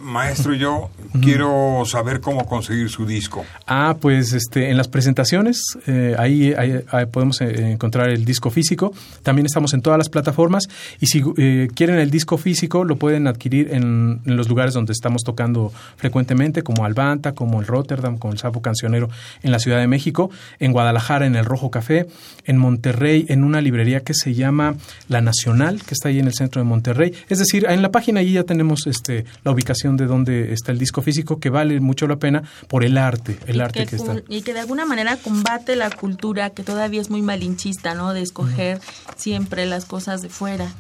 maestro, 0.06 0.54
yo 0.54 0.90
quiero 1.22 1.84
saber 1.86 2.20
cómo 2.22 2.46
conseguir 2.46 2.90
su 2.90 3.06
disco. 3.06 3.44
Ah, 3.68 3.98
pues 4.00 4.34
este, 4.34 4.70
en 4.70 4.78
las 4.78 4.88
presentaciones, 4.88 5.62
eh, 5.88 6.16
ahí, 6.18 6.54
ahí- 6.58 6.84
ahí 6.92 7.06
podemos 7.08 7.42
eh, 7.42 7.72
encontrar 7.72 8.10
el 8.10 8.26
disco 8.26 8.50
físico. 8.50 8.94
También 9.24 9.46
estamos 9.46 9.74
en 9.74 9.82
todas 9.82 9.98
las 9.98 10.10
plataformas. 10.10 10.68
Y 11.00 11.08
si 11.08 11.24
eh, 11.38 11.68
quieren 11.74 11.98
el 12.00 12.12
disco 12.12 12.38
físico, 12.38 12.84
lo 12.84 12.98
pueden 12.98 13.28
adquirir 13.28 13.74
en, 13.74 14.22
en 14.26 14.38
los 14.38 14.48
lugares 14.50 14.74
donde 14.74 14.94
estamos 14.94 15.24
tocando 15.24 15.72
frecuentemente, 15.98 16.62
como 16.64 16.86
Albanta, 16.86 17.34
como 17.34 17.60
el 17.60 17.68
Rotterdam, 17.68 18.18
como 18.18 18.34
el 18.34 18.40
Sapo 18.40 18.62
Cancionero 18.62 19.10
en 19.44 19.52
la 19.52 19.60
Ciudad 19.60 19.80
de 19.80 19.88
México, 19.88 20.30
en 20.60 20.72
Guadalajara, 20.72 21.26
en 21.26 21.36
el 21.36 21.46
Rojo 21.46 21.72
Café, 21.72 22.08
en 22.46 22.58
Monterrey, 22.58 23.26
en 23.30 23.44
una 23.44 23.62
librería 23.62 24.02
que 24.02 24.14
se 24.14 24.34
llama 24.34 24.76
La 25.08 25.22
Nacional, 25.22 25.82
que 25.84 25.94
está 25.94 26.10
ahí 26.10 26.20
en 26.20 26.28
el 26.28 26.34
centro 26.34 26.62
de 26.62 26.68
Monterrey. 26.68 27.14
Es 27.30 27.40
decir, 27.40 27.66
en 27.70 27.82
la 27.82 27.92
página 27.92 28.20
ahí 28.20 28.34
ya 28.34 28.44
tenemos 28.44 28.86
este, 28.88 29.26
la 29.44 29.52
ubicación 29.52 29.95
de 29.98 30.06
dónde 30.06 30.54
está 30.54 30.72
el 30.72 30.78
disco 30.78 31.02
físico, 31.02 31.40
que 31.40 31.50
vale 31.50 31.80
mucho 31.80 32.08
la 32.08 32.18
pena 32.18 32.44
por 32.68 32.84
el 32.84 32.98
arte, 32.98 33.38
el 33.48 33.58
y 33.58 33.60
arte 33.62 33.80
que, 33.82 33.86
que 33.88 33.96
está. 33.98 34.16
y 34.30 34.42
que 34.42 34.54
de 34.54 34.60
alguna 34.62 34.86
manera 34.86 35.18
combate 35.18 35.76
la 35.76 35.90
cultura 35.90 36.50
que 36.52 36.64
todavía 36.64 37.02
es 37.02 37.10
muy 37.10 37.22
malinchista, 37.22 37.94
¿no? 37.96 38.14
De 38.14 38.22
escoger 38.22 38.80
siempre 39.16 39.66
las 39.66 39.86
cosas 39.86 40.22
de 40.22 40.30
fuera. 40.30 40.72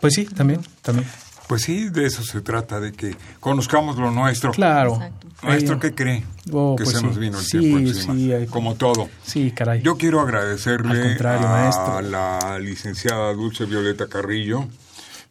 Pues 0.00 0.14
sí, 0.14 0.24
también, 0.26 0.60
también. 0.82 1.08
Pues 1.48 1.62
sí, 1.62 1.88
de 1.88 2.04
eso 2.06 2.22
se 2.22 2.42
trata, 2.42 2.78
de 2.78 2.92
que 2.92 3.16
conozcamos 3.40 3.96
lo 3.96 4.10
nuestro. 4.10 4.50
Claro. 4.52 4.94
Exacto. 4.96 5.26
Maestro, 5.42 5.74
Ahí- 5.76 5.80
¿qué 5.80 5.94
cree? 5.94 6.24
Oh, 6.52 6.76
que 6.76 6.84
pues 6.84 6.94
se 6.96 7.00
sí. 7.00 7.06
nos 7.06 7.16
vino 7.16 7.38
el 7.38 7.44
Sí, 7.44 7.58
tiempo 7.58 7.78
encima. 7.78 8.14
sí, 8.14 8.32
hay- 8.34 8.46
Como 8.48 8.74
todo. 8.74 9.08
Sí, 9.24 9.50
caray. 9.52 9.80
Yo 9.82 9.96
quiero 9.96 10.20
agradecerle 10.20 11.16
a 11.18 11.38
maestro. 11.38 12.02
la 12.02 12.58
licenciada 12.60 13.32
Dulce 13.32 13.64
Violeta 13.64 14.08
Carrillo, 14.08 14.68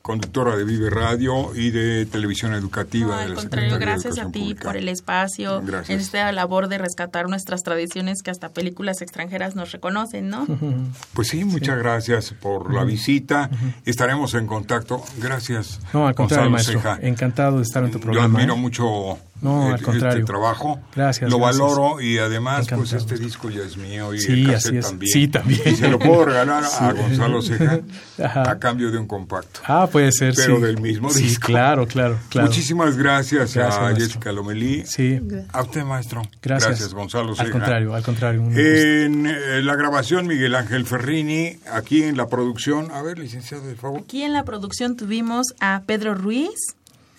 conductora 0.07 0.55
de 0.55 0.63
Vive 0.63 0.89
Radio 0.89 1.53
y 1.53 1.69
de 1.71 2.05
Televisión 2.05 2.53
Educativa. 2.53 3.07
No, 3.07 3.17
de 3.17 3.23
al 3.23 3.29
la 3.31 3.35
contrario, 3.35 3.69
Secretaría 3.71 3.95
de 3.95 4.01
gracias 4.03 4.25
a 4.25 4.31
ti 4.31 4.39
Pública. 4.39 4.63
por 4.63 4.77
el 4.77 4.87
espacio, 4.87 5.61
Gracias. 5.65 5.89
en 5.89 5.99
esta 5.99 6.31
labor 6.31 6.69
de 6.69 6.77
rescatar 6.77 7.27
nuestras 7.27 7.61
tradiciones 7.63 8.23
que 8.23 8.31
hasta 8.31 8.47
películas 8.49 9.01
extranjeras 9.01 9.55
nos 9.57 9.73
reconocen, 9.73 10.29
¿no? 10.29 10.47
Pues 11.13 11.27
sí, 11.27 11.43
muchas 11.43 11.77
gracias 11.77 12.33
por 12.39 12.73
la 12.73 12.85
visita. 12.85 13.49
Estaremos 13.85 14.33
en 14.35 14.47
contacto. 14.47 15.03
Gracias. 15.17 15.81
No, 15.93 16.07
al 16.07 16.15
contrario, 16.15 16.49
Gonzalo 16.49 16.49
maestro. 16.51 16.79
Ceja. 16.79 16.99
Encantado 17.05 17.57
de 17.57 17.63
estar 17.63 17.83
en 17.83 17.91
tu 17.91 17.97
Yo 17.97 18.03
programa. 18.05 18.37
admiro 18.39 18.53
¿eh? 18.53 18.57
mucho 18.57 19.17
No, 19.41 19.67
el- 19.67 19.73
al 19.75 19.81
contrario. 19.81 20.19
este 20.19 20.25
trabajo. 20.31 20.79
Gracias, 20.95 21.29
Lo 21.29 21.37
gracias. 21.37 21.59
valoro 21.61 22.01
y 22.01 22.17
además, 22.17 22.67
pues 22.67 22.71
Encantado. 22.91 22.97
este 22.97 23.17
disco 23.17 23.49
ya 23.49 23.61
es 23.61 23.77
mío 23.77 24.13
y 24.13 24.19
Sí, 24.19 24.31
el 24.31 24.41
así 24.45 24.51
cassette 24.53 24.75
es. 24.75 24.85
también. 24.87 25.11
Sí, 25.11 25.27
también. 25.27 25.61
Y 25.65 25.75
se 25.75 25.87
lo 25.89 25.99
puedo 25.99 26.25
regalar 26.25 26.63
a 26.63 26.67
Sí. 26.69 26.83
Gonzalo 27.01 27.41
Ceja 27.41 27.79
a 28.51 28.57
cambio 28.59 28.91
de 28.91 28.97
un 28.97 29.07
compacto. 29.07 29.59
Ah, 29.67 29.87
puede 29.91 30.11
ser, 30.11 30.33
Pero 30.35 30.55
sí. 30.57 30.61
del 30.63 30.81
mismo 30.81 31.09
Sí, 31.11 31.23
disco. 31.23 31.47
claro, 31.47 31.85
claro, 31.87 32.17
claro. 32.29 32.47
Muchísimas 32.47 32.97
gracias, 32.97 33.53
Gracias, 33.53 33.77
a 33.77 33.81
maestro. 33.81 34.05
Jessica 34.07 34.31
Lomelí. 34.31 34.85
Sí, 34.85 35.19
A 35.53 35.61
usted, 35.61 35.83
maestro. 35.83 36.21
gracias. 36.41 36.93
Gonzalo 36.93 37.33
Ceja. 37.33 37.43
Al 37.43 37.51
contrario, 37.51 37.93
al 37.95 38.03
contrario. 38.03 38.41
En 38.51 39.27
eh, 39.27 39.61
la 39.61 39.75
grabación, 39.75 40.27
Miguel 40.27 40.55
Ángel 40.55 40.85
Ferrini. 40.85 41.57
Aquí 41.71 42.03
en 42.03 42.17
la 42.17 42.27
producción. 42.27 42.89
A 42.91 43.01
ver, 43.01 43.19
licenciado, 43.19 43.65
de 43.67 43.75
favor. 43.75 44.01
Aquí 44.01 44.23
en 44.23 44.33
la 44.33 44.43
producción 44.43 44.95
tuvimos 44.95 45.45
a 45.59 45.83
Pedro 45.85 46.15
Ruiz 46.15 46.49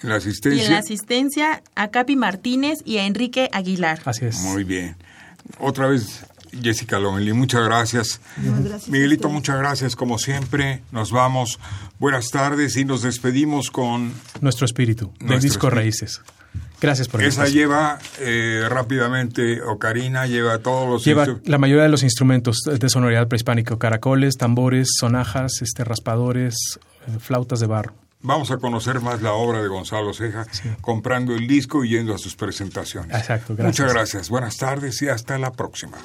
En 0.03 0.11
la 0.11 0.17
y 0.17 0.19
asistencia. 0.19 0.65
en 0.65 0.73
la 0.73 0.79
asistencia 0.79 1.63
a 1.75 1.89
Capi 1.89 2.17
Martínez 2.17 2.79
y 2.85 2.99
a 2.99 3.07
Enrique 3.07 3.49
Aguilar. 3.53 4.01
Así 4.05 4.27
es. 4.27 4.41
Muy 4.41 4.65
bien. 4.65 4.97
Otra 5.59 5.89
vez, 5.89 6.25
Jessica 6.63 6.99
Lomelí, 6.99 7.33
muchas 7.33 7.65
gracias. 7.65 8.21
Miguelito, 8.89 9.29
muchas 9.29 9.59
gracias. 9.59 9.97
Como 9.97 10.19
siempre, 10.19 10.83
nos 10.93 11.11
vamos. 11.11 11.59
Buenas 11.99 12.31
tardes 12.31 12.77
y 12.77 12.85
nos 12.85 13.03
despedimos 13.03 13.71
con... 13.71 14.13
Nuestro 14.41 14.67
espíritu, 14.67 15.13
del 15.21 15.41
disco 15.41 15.71
Raíces. 15.71 16.21
Gracias 16.81 17.09
por 17.09 17.23
Esa 17.23 17.47
lleva 17.47 17.99
eh, 18.21 18.65
rápidamente, 18.69 19.63
Ocarina 19.63 20.27
lleva 20.27 20.59
todos 20.59 20.89
los... 20.89 21.05
Lleva 21.05 21.27
la 21.45 21.59
mayoría 21.59 21.83
de 21.83 21.89
los 21.89 22.05
instrumentos 22.05 22.59
de 22.65 22.89
sonoridad 22.89 23.27
prehispánico, 23.27 23.79
caracoles, 23.79 24.37
tambores, 24.37 24.91
sonajas, 24.97 25.61
este, 25.61 25.83
raspadores, 25.83 26.79
eh, 27.09 27.19
flautas 27.19 27.59
de 27.59 27.67
barro. 27.67 27.95
Vamos 28.21 28.51
a 28.51 28.59
conocer 28.59 29.01
más 29.01 29.23
la 29.23 29.33
obra 29.33 29.63
de 29.63 29.69
Gonzalo 29.69 30.13
Ceja 30.13 30.47
comprando 30.81 31.35
el 31.35 31.47
disco 31.47 31.85
y 31.85 31.91
yendo 31.91 32.15
a 32.15 32.19
sus 32.19 32.35
presentaciones. 32.35 33.17
Exacto, 33.17 33.55
gracias. 33.55 33.81
Muchas 33.81 33.93
gracias. 33.93 34.29
Buenas 34.29 34.57
tardes 34.57 35.01
y 35.03 35.09
hasta 35.09 35.39
la 35.39 35.53
próxima. 35.53 35.99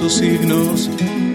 Esos 0.00 0.14
signos 0.14 0.88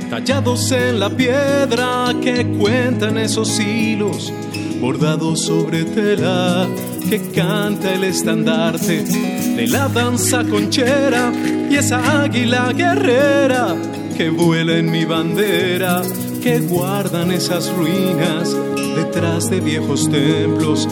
tallados 0.09 0.71
en 0.71 0.99
la 0.99 1.11
piedra 1.11 2.11
que 2.19 2.47
cuentan 2.57 3.19
esos 3.19 3.59
hilos 3.59 4.33
bordados 4.81 5.45
sobre 5.45 5.83
tela 5.83 6.67
que 7.07 7.29
canta 7.29 7.93
el 7.93 8.05
estandarte 8.05 9.03
de 9.03 9.67
la 9.67 9.87
danza 9.87 10.43
conchera 10.43 11.31
y 11.69 11.75
esa 11.75 12.23
águila 12.23 12.73
guerrera 12.73 13.75
que 14.17 14.31
vuela 14.31 14.77
en 14.77 14.89
mi 14.89 15.05
bandera 15.05 16.01
que 16.41 16.59
guardan 16.61 17.31
esas 17.31 17.71
ruinas 17.71 18.55
detrás 18.95 19.47
de 19.51 19.59
viejos 19.59 20.09
templos 20.09 20.87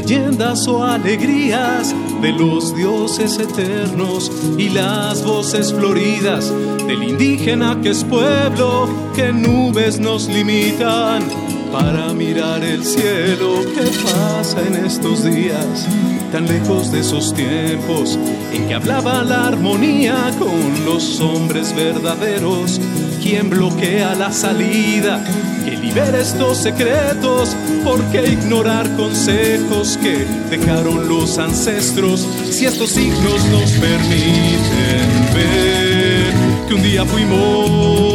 leyendas 0.00 0.66
o 0.66 0.82
alegrías 0.82 1.94
de 2.22 2.32
los 2.32 2.74
dioses 2.74 3.38
eternos 3.38 4.32
y 4.56 4.70
las 4.70 5.22
voces 5.22 5.74
floridas 5.74 6.50
del 6.86 7.02
indígena 7.02 7.78
que 7.82 7.90
es 7.90 8.02
pueblo, 8.04 8.88
que 9.14 9.30
nubes 9.30 10.00
nos 10.00 10.26
limitan 10.26 11.22
para 11.70 12.14
mirar 12.14 12.64
el 12.64 12.82
cielo 12.82 13.60
que 13.74 13.90
pasa 14.02 14.66
en 14.66 14.86
estos 14.86 15.22
días, 15.22 15.86
tan 16.30 16.46
lejos 16.46 16.92
de 16.92 17.00
esos 17.00 17.34
tiempos 17.34 18.18
en 18.52 18.68
que 18.68 18.74
hablaba 18.74 19.22
la 19.22 19.48
armonía 19.48 20.30
con 20.38 20.84
los 20.84 21.20
hombres 21.20 21.74
verdaderos, 21.74 22.80
quien 23.22 23.50
bloquea 23.50 24.14
la 24.14 24.32
salida 24.32 25.24
que 25.64 25.76
libera 25.76 26.20
estos 26.20 26.58
secretos, 26.58 27.56
porque 27.84 28.32
ignorar 28.32 28.96
consejos 28.96 29.98
que 30.02 30.24
dejaron 30.50 31.08
los 31.08 31.38
ancestros, 31.38 32.26
si 32.50 32.66
estos 32.66 32.90
signos 32.90 33.44
nos 33.46 33.70
permiten 33.72 35.34
ver 35.34 36.32
que 36.68 36.74
un 36.74 36.82
día 36.82 37.04
fuimos 37.04 38.09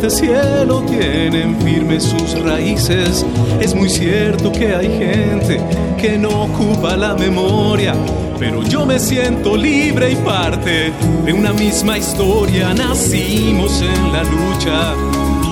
este 0.00 0.10
cielo 0.10 0.80
tienen 0.82 1.60
firmes 1.60 2.04
sus 2.04 2.40
raíces. 2.40 3.26
Es 3.60 3.74
muy 3.74 3.88
cierto 3.88 4.52
que 4.52 4.72
hay 4.72 4.86
gente 4.86 5.60
que 6.00 6.16
no 6.16 6.44
ocupa 6.44 6.96
la 6.96 7.14
memoria. 7.14 7.94
Pero 8.38 8.62
yo 8.62 8.86
me 8.86 9.00
siento 9.00 9.56
libre 9.56 10.12
y 10.12 10.16
parte 10.16 10.92
de 11.24 11.32
una 11.32 11.52
misma 11.52 11.98
historia. 11.98 12.72
Nacimos 12.74 13.82
en 13.82 14.12
la 14.12 14.22
lucha, 14.22 14.94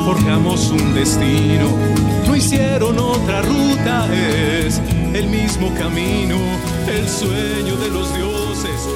forjamos 0.04 0.70
un 0.70 0.94
destino. 0.94 1.66
No 2.24 2.37
hicieron 2.37 3.00
otra 3.00 3.42
ruta, 3.42 4.06
es 4.14 4.80
el 5.12 5.26
mismo 5.26 5.74
camino, 5.74 6.37
el 6.87 7.09
sueño 7.09 7.74
de 7.78 7.88
los 7.90 8.14
dioses. 8.14 8.95